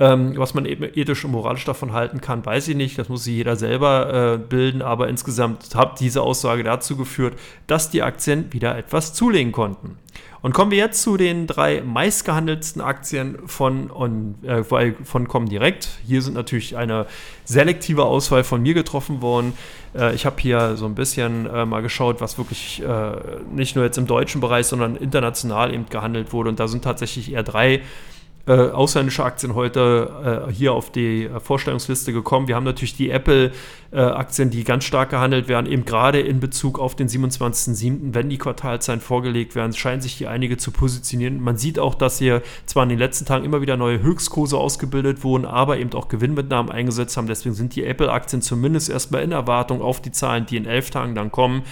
Ähm, 0.00 0.36
was 0.36 0.54
man 0.54 0.66
eben 0.66 0.82
ethisch 0.82 1.24
und 1.24 1.30
moralisch 1.30 1.64
davon 1.64 1.92
halten 1.92 2.20
kann, 2.20 2.44
weiß 2.44 2.66
ich 2.68 2.76
nicht. 2.76 2.98
Das 2.98 3.08
muss 3.08 3.24
sich 3.24 3.34
jeder 3.34 3.54
selber 3.54 4.34
äh, 4.34 4.38
bilden. 4.38 4.82
Aber 4.82 5.08
insgesamt 5.08 5.74
hat 5.76 6.00
diese 6.00 6.22
Aussage 6.22 6.64
dazu 6.64 6.96
geführt, 6.96 7.38
dass 7.68 7.90
die 7.90 8.02
Aktien 8.02 8.52
wieder 8.52 8.76
etwas 8.76 9.14
zulegen 9.14 9.52
konnten. 9.52 9.98
Und 10.42 10.52
kommen 10.52 10.70
wir 10.70 10.78
jetzt 10.78 11.00
zu 11.00 11.16
den 11.16 11.46
drei 11.46 11.80
meistgehandelten 11.80 12.82
Aktien 12.82 13.38
von, 13.46 13.90
on, 13.90 14.34
äh, 14.42 14.62
von 14.62 15.28
Comdirect. 15.28 15.88
Hier 16.06 16.20
sind 16.22 16.34
natürlich 16.34 16.76
eine 16.76 17.06
selektive 17.44 18.04
Auswahl 18.04 18.44
von 18.44 18.60
mir 18.60 18.74
getroffen 18.74 19.22
worden. 19.22 19.54
Äh, 19.94 20.14
ich 20.14 20.26
habe 20.26 20.36
hier 20.40 20.76
so 20.76 20.86
ein 20.86 20.94
bisschen 20.94 21.46
äh, 21.46 21.64
mal 21.64 21.82
geschaut, 21.82 22.20
was 22.20 22.36
wirklich 22.36 22.82
äh, 22.82 23.12
nicht 23.50 23.74
nur 23.74 23.84
jetzt 23.84 23.96
im 23.96 24.06
deutschen 24.06 24.40
Bereich, 24.40 24.66
sondern 24.66 24.96
international 24.96 25.72
eben 25.72 25.86
gehandelt 25.88 26.32
wurde. 26.32 26.50
Und 26.50 26.60
da 26.60 26.68
sind 26.68 26.84
tatsächlich 26.84 27.32
eher 27.32 27.42
drei 27.42 27.80
äh, 28.46 28.52
ausländische 28.52 29.24
Aktien 29.24 29.54
heute 29.54 30.46
äh, 30.48 30.52
hier 30.52 30.74
auf 30.74 30.90
die 30.90 31.24
äh, 31.24 31.40
Vorstellungsliste 31.40 32.12
gekommen. 32.12 32.46
Wir 32.46 32.56
haben 32.56 32.64
natürlich 32.64 32.94
die 32.94 33.08
Apple-Aktien, 33.08 34.48
äh, 34.48 34.50
die 34.50 34.64
ganz 34.64 34.84
stark 34.84 35.10
gehandelt 35.10 35.48
werden, 35.48 35.64
eben 35.64 35.86
gerade 35.86 36.20
in 36.20 36.40
Bezug 36.40 36.78
auf 36.78 36.94
den 36.94 37.08
27.07., 37.08 38.12
wenn 38.12 38.28
die 38.28 38.36
Quartalzahlen 38.36 39.00
vorgelegt 39.00 39.54
werden, 39.54 39.72
scheinen 39.72 40.02
sich 40.02 40.12
hier 40.12 40.30
einige 40.30 40.58
zu 40.58 40.72
positionieren. 40.72 41.40
Man 41.40 41.56
sieht 41.56 41.78
auch, 41.78 41.94
dass 41.94 42.18
hier 42.18 42.42
zwar 42.66 42.82
in 42.82 42.90
den 42.90 42.98
letzten 42.98 43.24
Tagen 43.24 43.46
immer 43.46 43.62
wieder 43.62 43.78
neue 43.78 44.02
Höchstkurse 44.02 44.58
ausgebildet 44.58 45.24
wurden, 45.24 45.46
aber 45.46 45.78
eben 45.78 45.94
auch 45.94 46.08
Gewinnmitnahmen 46.08 46.70
eingesetzt 46.70 47.16
haben. 47.16 47.26
Deswegen 47.26 47.54
sind 47.54 47.74
die 47.74 47.84
Apple-Aktien 47.84 48.42
zumindest 48.42 48.90
erstmal 48.90 49.22
in 49.22 49.32
Erwartung 49.32 49.80
auf 49.80 50.02
die 50.02 50.12
Zahlen, 50.12 50.44
die 50.44 50.58
in 50.58 50.66
elf 50.66 50.90
Tagen 50.90 51.14
dann 51.14 51.32
kommen, 51.32 51.62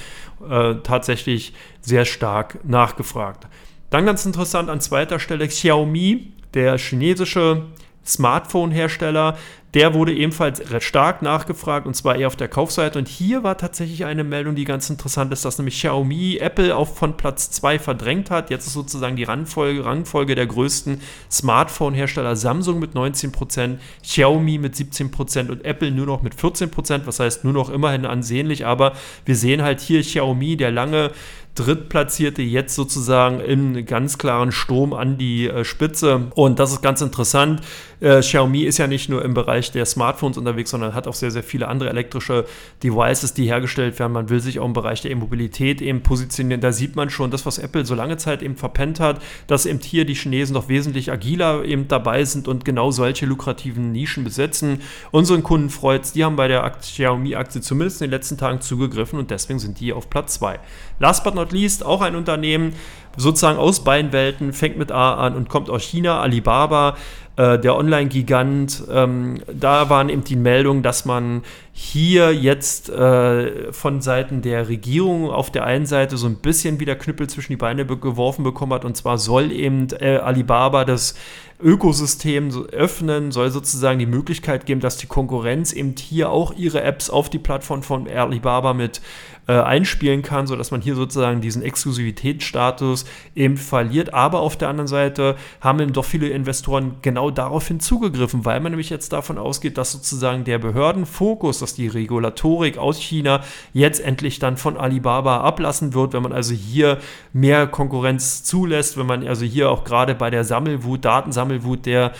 äh, 0.48 0.76
tatsächlich 0.82 1.52
sehr 1.82 2.06
stark 2.06 2.60
nachgefragt. 2.64 3.46
Dann 3.90 4.06
ganz 4.06 4.24
interessant 4.24 4.70
an 4.70 4.80
zweiter 4.80 5.18
Stelle 5.18 5.46
Xiaomi 5.46 6.32
der 6.54 6.78
chinesische 6.78 7.66
Smartphone-Hersteller, 8.04 9.36
der 9.74 9.94
wurde 9.94 10.12
ebenfalls 10.12 10.62
stark 10.84 11.22
nachgefragt 11.22 11.86
und 11.86 11.94
zwar 11.94 12.16
eher 12.16 12.26
auf 12.26 12.36
der 12.36 12.48
Kaufseite. 12.48 12.98
Und 12.98 13.08
hier 13.08 13.42
war 13.42 13.56
tatsächlich 13.56 14.04
eine 14.04 14.22
Meldung, 14.22 14.54
die 14.54 14.64
ganz 14.64 14.90
interessant 14.90 15.32
ist, 15.32 15.46
dass 15.46 15.56
nämlich 15.56 15.76
Xiaomi 15.76 16.36
Apple 16.36 16.76
auch 16.76 16.88
von 16.88 17.16
Platz 17.16 17.50
2 17.52 17.78
verdrängt 17.78 18.30
hat. 18.30 18.50
Jetzt 18.50 18.66
ist 18.66 18.74
sozusagen 18.74 19.16
die 19.16 19.24
Rangfolge, 19.24 19.84
Rangfolge 19.84 20.34
der 20.34 20.46
größten 20.46 21.00
Smartphone-Hersteller 21.30 22.36
Samsung 22.36 22.80
mit 22.80 22.92
19%, 22.92 23.78
Xiaomi 24.02 24.58
mit 24.58 24.74
17% 24.74 25.48
und 25.48 25.64
Apple 25.64 25.90
nur 25.90 26.06
noch 26.06 26.20
mit 26.20 26.34
14%, 26.34 27.06
was 27.06 27.20
heißt 27.20 27.44
nur 27.44 27.54
noch 27.54 27.70
immerhin 27.70 28.04
ansehnlich. 28.04 28.66
Aber 28.66 28.92
wir 29.24 29.36
sehen 29.36 29.62
halt 29.62 29.80
hier 29.80 30.02
Xiaomi, 30.02 30.58
der 30.58 30.70
lange 30.70 31.12
Drittplatzierte 31.54 32.42
jetzt 32.42 32.74
sozusagen 32.74 33.40
im 33.40 33.84
ganz 33.84 34.18
klaren 34.18 34.52
Sturm 34.52 34.92
an 34.92 35.18
die 35.18 35.48
äh, 35.48 35.64
Spitze. 35.64 36.30
Und 36.34 36.58
das 36.58 36.72
ist 36.72 36.82
ganz 36.82 37.00
interessant. 37.00 37.60
Äh, 38.02 38.20
Xiaomi 38.20 38.64
ist 38.64 38.78
ja 38.78 38.88
nicht 38.88 39.08
nur 39.08 39.24
im 39.24 39.32
Bereich 39.32 39.70
der 39.70 39.86
Smartphones 39.86 40.36
unterwegs, 40.36 40.70
sondern 40.70 40.92
hat 40.92 41.06
auch 41.06 41.14
sehr, 41.14 41.30
sehr 41.30 41.44
viele 41.44 41.68
andere 41.68 41.88
elektrische 41.88 42.46
Devices, 42.82 43.32
die 43.32 43.44
hergestellt 43.44 43.96
werden. 44.00 44.12
Man 44.12 44.28
will 44.28 44.40
sich 44.40 44.58
auch 44.58 44.66
im 44.66 44.72
Bereich 44.72 45.02
der 45.02 45.12
E-Mobilität 45.12 45.80
eben 45.80 46.02
positionieren. 46.02 46.60
Da 46.60 46.72
sieht 46.72 46.96
man 46.96 47.10
schon 47.10 47.30
das, 47.30 47.46
was 47.46 47.58
Apple 47.58 47.84
so 47.84 47.94
lange 47.94 48.16
Zeit 48.16 48.42
eben 48.42 48.56
verpennt 48.56 48.98
hat, 48.98 49.22
dass 49.46 49.66
eben 49.66 49.78
hier 49.78 50.04
die 50.04 50.14
Chinesen 50.14 50.54
noch 50.54 50.68
wesentlich 50.68 51.12
agiler 51.12 51.64
eben 51.64 51.86
dabei 51.86 52.24
sind 52.24 52.48
und 52.48 52.64
genau 52.64 52.90
solche 52.90 53.24
lukrativen 53.24 53.92
Nischen 53.92 54.24
besetzen. 54.24 54.80
Unseren 55.12 55.44
Kunden 55.44 55.70
freut 55.70 56.02
es, 56.02 56.12
die 56.12 56.24
haben 56.24 56.34
bei 56.34 56.48
der 56.48 56.68
Xiaomi-Aktie 56.68 57.60
zumindest 57.60 58.02
in 58.02 58.06
den 58.08 58.10
letzten 58.10 58.36
Tagen 58.36 58.60
zugegriffen 58.60 59.20
und 59.20 59.30
deswegen 59.30 59.60
sind 59.60 59.78
die 59.78 59.92
auf 59.92 60.10
Platz 60.10 60.34
2. 60.34 60.58
Last 60.98 61.22
but 61.22 61.36
not 61.36 61.52
least, 61.52 61.84
auch 61.84 62.00
ein 62.00 62.16
Unternehmen, 62.16 62.74
sozusagen 63.16 63.58
aus 63.58 63.84
beiden 63.84 64.12
Welten, 64.12 64.52
fängt 64.52 64.78
mit 64.78 64.92
A 64.92 65.14
an 65.14 65.34
und 65.34 65.48
kommt 65.48 65.70
aus 65.70 65.82
China, 65.82 66.20
Alibaba, 66.20 66.96
äh, 67.36 67.58
der 67.58 67.76
Online-Gigant. 67.76 68.84
Ähm, 68.90 69.40
da 69.52 69.88
waren 69.88 70.10
eben 70.10 70.22
die 70.22 70.36
Meldungen, 70.36 70.82
dass 70.82 71.04
man 71.04 71.42
hier 71.72 72.34
jetzt 72.34 72.90
äh, 72.90 73.72
von 73.72 74.02
Seiten 74.02 74.42
der 74.42 74.68
Regierung 74.68 75.30
auf 75.30 75.50
der 75.50 75.64
einen 75.64 75.86
Seite 75.86 76.18
so 76.18 76.26
ein 76.26 76.36
bisschen 76.36 76.78
wieder 76.78 76.94
Knüppel 76.94 77.30
zwischen 77.30 77.52
die 77.52 77.56
Beine 77.56 77.86
geworfen 77.86 78.44
bekommen 78.44 78.74
hat. 78.74 78.84
Und 78.84 78.96
zwar 78.98 79.16
soll 79.16 79.50
eben 79.50 79.88
äh, 79.98 80.16
Alibaba 80.16 80.84
das 80.84 81.14
Ökosystem 81.62 82.50
öffnen, 82.72 83.30
soll 83.30 83.50
sozusagen 83.50 83.98
die 83.98 84.06
Möglichkeit 84.06 84.66
geben, 84.66 84.80
dass 84.80 84.96
die 84.96 85.06
Konkurrenz 85.06 85.72
eben 85.72 85.94
hier 85.96 86.30
auch 86.30 86.52
ihre 86.54 86.82
Apps 86.82 87.08
auf 87.08 87.30
die 87.30 87.38
Plattform 87.38 87.82
von 87.82 88.08
Alibaba 88.08 88.74
mit 88.74 89.00
äh, 89.48 89.54
einspielen 89.54 90.22
kann, 90.22 90.46
sodass 90.46 90.70
man 90.70 90.80
hier 90.80 90.94
sozusagen 90.94 91.40
diesen 91.40 91.62
Exklusivitätsstatus 91.62 93.04
eben 93.34 93.56
verliert. 93.56 94.14
Aber 94.14 94.40
auf 94.40 94.56
der 94.56 94.68
anderen 94.68 94.86
Seite 94.86 95.36
haben 95.60 95.80
eben 95.80 95.92
doch 95.92 96.04
viele 96.04 96.28
Investoren 96.28 96.96
genau 97.02 97.30
daraufhin 97.30 97.80
zugegriffen, 97.80 98.44
weil 98.44 98.60
man 98.60 98.72
nämlich 98.72 98.90
jetzt 98.90 99.12
davon 99.12 99.38
ausgeht, 99.38 99.78
dass 99.78 99.92
sozusagen 99.92 100.44
der 100.44 100.58
Behördenfokus, 100.58 101.58
dass 101.58 101.74
die 101.74 101.88
Regulatorik 101.88 102.78
aus 102.78 103.00
China 103.00 103.42
jetzt 103.72 104.00
endlich 104.00 104.38
dann 104.38 104.56
von 104.56 104.76
Alibaba 104.76 105.40
ablassen 105.40 105.92
wird, 105.92 106.12
wenn 106.12 106.22
man 106.22 106.32
also 106.32 106.54
hier 106.54 106.98
mehr 107.32 107.66
Konkurrenz 107.66 108.44
zulässt, 108.44 108.96
wenn 108.96 109.06
man 109.06 109.26
also 109.26 109.44
hier 109.44 109.70
auch 109.70 109.84
gerade 109.84 110.14
bei 110.14 110.30
der 110.30 110.44
Sammelwut, 110.44 111.04
Datensammelwut 111.04 111.86
der 111.86 112.12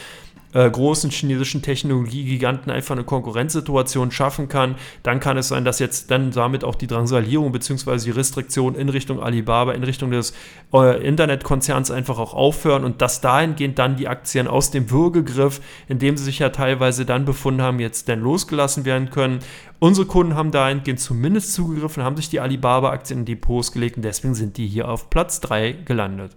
äh, 0.52 0.70
großen 0.70 1.10
chinesischen 1.10 1.62
Technologiegiganten 1.62 2.70
einfach 2.70 2.94
eine 2.94 3.04
Konkurrenzsituation 3.04 4.10
schaffen 4.10 4.48
kann, 4.48 4.76
dann 5.02 5.20
kann 5.20 5.36
es 5.36 5.48
sein, 5.48 5.64
dass 5.64 5.78
jetzt 5.78 6.10
dann 6.10 6.30
damit 6.30 6.64
auch 6.64 6.74
die 6.74 6.86
Drangsalierung 6.86 7.52
bzw. 7.52 7.98
die 7.98 8.10
Restriktion 8.10 8.74
in 8.74 8.88
Richtung 8.88 9.22
Alibaba, 9.22 9.72
in 9.72 9.84
Richtung 9.84 10.10
des 10.10 10.32
äh, 10.72 11.06
Internetkonzerns 11.06 11.90
einfach 11.90 12.18
auch 12.18 12.34
aufhören 12.34 12.84
und 12.84 13.02
dass 13.02 13.20
dahingehend 13.20 13.78
dann 13.78 13.96
die 13.96 14.08
Aktien 14.08 14.48
aus 14.48 14.70
dem 14.70 14.90
Würgegriff, 14.90 15.60
in 15.88 15.98
dem 15.98 16.16
sie 16.16 16.24
sich 16.24 16.38
ja 16.38 16.50
teilweise 16.50 17.04
dann 17.04 17.24
befunden 17.24 17.62
haben, 17.62 17.80
jetzt 17.80 18.08
dann 18.08 18.20
losgelassen 18.20 18.84
werden 18.84 19.10
können. 19.10 19.40
Unsere 19.78 20.06
Kunden 20.06 20.36
haben 20.36 20.52
dahingehend 20.52 21.00
zumindest 21.00 21.54
zugegriffen, 21.54 22.04
haben 22.04 22.16
sich 22.16 22.28
die 22.28 22.40
Alibaba-Aktien 22.40 23.20
in 23.20 23.24
Depots 23.24 23.72
gelegt 23.72 23.96
und 23.96 24.02
deswegen 24.02 24.34
sind 24.34 24.56
die 24.56 24.68
hier 24.68 24.88
auf 24.88 25.10
Platz 25.10 25.40
3 25.40 25.72
gelandet. 25.84 26.32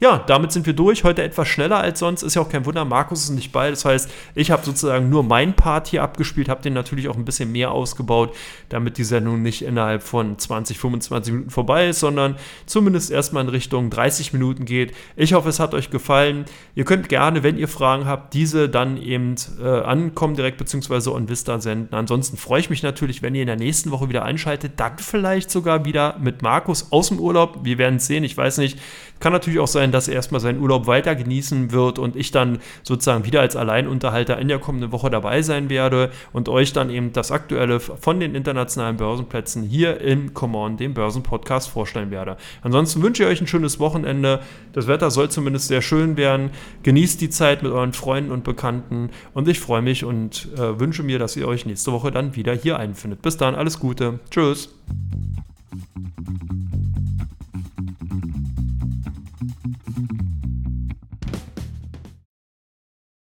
Ja, 0.00 0.18
damit 0.26 0.52
sind 0.52 0.66
wir 0.66 0.74
durch. 0.74 1.04
Heute 1.04 1.22
etwas 1.22 1.48
schneller 1.48 1.78
als 1.78 1.98
sonst. 1.98 2.22
Ist 2.22 2.34
ja 2.34 2.42
auch 2.42 2.48
kein 2.48 2.66
Wunder. 2.66 2.84
Markus 2.84 3.24
ist 3.24 3.30
nicht 3.30 3.52
bei. 3.52 3.70
Das 3.70 3.84
heißt, 3.84 4.10
ich 4.34 4.50
habe 4.50 4.64
sozusagen 4.64 5.08
nur 5.08 5.22
meinen 5.22 5.54
Part 5.54 5.88
hier 5.88 6.02
abgespielt, 6.02 6.48
habe 6.48 6.62
den 6.62 6.74
natürlich 6.74 7.08
auch 7.08 7.16
ein 7.16 7.24
bisschen 7.24 7.52
mehr 7.52 7.72
ausgebaut, 7.72 8.34
damit 8.68 8.98
die 8.98 9.04
Sendung 9.04 9.42
nicht 9.42 9.62
innerhalb 9.62 10.02
von 10.02 10.38
20, 10.38 10.78
25 10.78 11.32
Minuten 11.32 11.50
vorbei 11.50 11.88
ist, 11.88 12.00
sondern 12.00 12.36
zumindest 12.66 13.10
erstmal 13.10 13.44
in 13.44 13.48
Richtung 13.48 13.90
30 13.90 14.32
Minuten 14.32 14.64
geht. 14.64 14.92
Ich 15.16 15.32
hoffe, 15.32 15.48
es 15.48 15.60
hat 15.60 15.74
euch 15.74 15.90
gefallen. 15.90 16.44
Ihr 16.74 16.84
könnt 16.84 17.08
gerne, 17.08 17.42
wenn 17.42 17.56
ihr 17.56 17.68
Fragen 17.68 18.06
habt, 18.06 18.34
diese 18.34 18.68
dann 18.68 18.96
eben 18.96 19.36
äh, 19.62 19.66
ankommen 19.66 20.36
direkt 20.36 20.58
beziehungsweise 20.58 21.12
on 21.12 21.28
Vista 21.28 21.58
senden. 21.60 21.94
Ansonsten 21.94 22.36
freue 22.36 22.60
ich 22.60 22.70
mich 22.70 22.82
natürlich, 22.82 23.22
wenn 23.22 23.34
ihr 23.34 23.42
in 23.42 23.46
der 23.46 23.56
nächsten 23.56 23.90
Woche 23.90 24.08
wieder 24.08 24.24
einschaltet. 24.24 24.72
Dann 24.76 24.98
vielleicht 24.98 25.50
sogar 25.50 25.84
wieder 25.84 26.16
mit 26.18 26.42
Markus 26.42 26.92
aus 26.92 27.08
dem 27.08 27.18
Urlaub. 27.18 27.60
Wir 27.62 27.78
werden 27.78 27.96
es 27.96 28.06
sehen. 28.06 28.24
Ich 28.24 28.36
weiß 28.36 28.58
nicht. 28.58 28.78
Kann 29.18 29.32
natürlich 29.32 29.60
auch 29.60 29.66
sein, 29.66 29.85
dass 29.92 30.08
er 30.08 30.14
erstmal 30.14 30.40
seinen 30.40 30.60
Urlaub 30.60 30.86
weiter 30.86 31.14
genießen 31.14 31.72
wird 31.72 31.98
und 31.98 32.16
ich 32.16 32.30
dann 32.30 32.58
sozusagen 32.82 33.24
wieder 33.24 33.40
als 33.40 33.56
Alleinunterhalter 33.56 34.38
in 34.38 34.48
der 34.48 34.58
kommenden 34.58 34.92
Woche 34.92 35.10
dabei 35.10 35.42
sein 35.42 35.68
werde 35.68 36.10
und 36.32 36.48
euch 36.48 36.72
dann 36.72 36.90
eben 36.90 37.12
das 37.12 37.30
Aktuelle 37.30 37.80
von 37.80 38.20
den 38.20 38.34
internationalen 38.34 38.96
Börsenplätzen 38.96 39.62
hier 39.62 40.00
in 40.00 40.34
Common, 40.34 40.76
dem 40.76 40.94
Börsenpodcast, 40.94 41.68
vorstellen 41.68 42.10
werde. 42.10 42.36
Ansonsten 42.62 43.02
wünsche 43.02 43.24
ich 43.24 43.28
euch 43.28 43.40
ein 43.40 43.46
schönes 43.46 43.78
Wochenende. 43.80 44.40
Das 44.72 44.86
Wetter 44.86 45.10
soll 45.10 45.30
zumindest 45.30 45.68
sehr 45.68 45.82
schön 45.82 46.16
werden. 46.16 46.50
Genießt 46.82 47.20
die 47.20 47.30
Zeit 47.30 47.62
mit 47.62 47.72
euren 47.72 47.92
Freunden 47.92 48.30
und 48.30 48.44
Bekannten 48.44 49.10
und 49.34 49.48
ich 49.48 49.60
freue 49.60 49.82
mich 49.82 50.04
und 50.04 50.48
äh, 50.56 50.78
wünsche 50.78 51.02
mir, 51.02 51.18
dass 51.18 51.36
ihr 51.36 51.48
euch 51.48 51.66
nächste 51.66 51.92
Woche 51.92 52.10
dann 52.10 52.36
wieder 52.36 52.54
hier 52.54 52.78
einfindet. 52.78 53.22
Bis 53.22 53.36
dann, 53.36 53.54
alles 53.54 53.78
Gute. 53.78 54.20
Tschüss. 54.30 54.70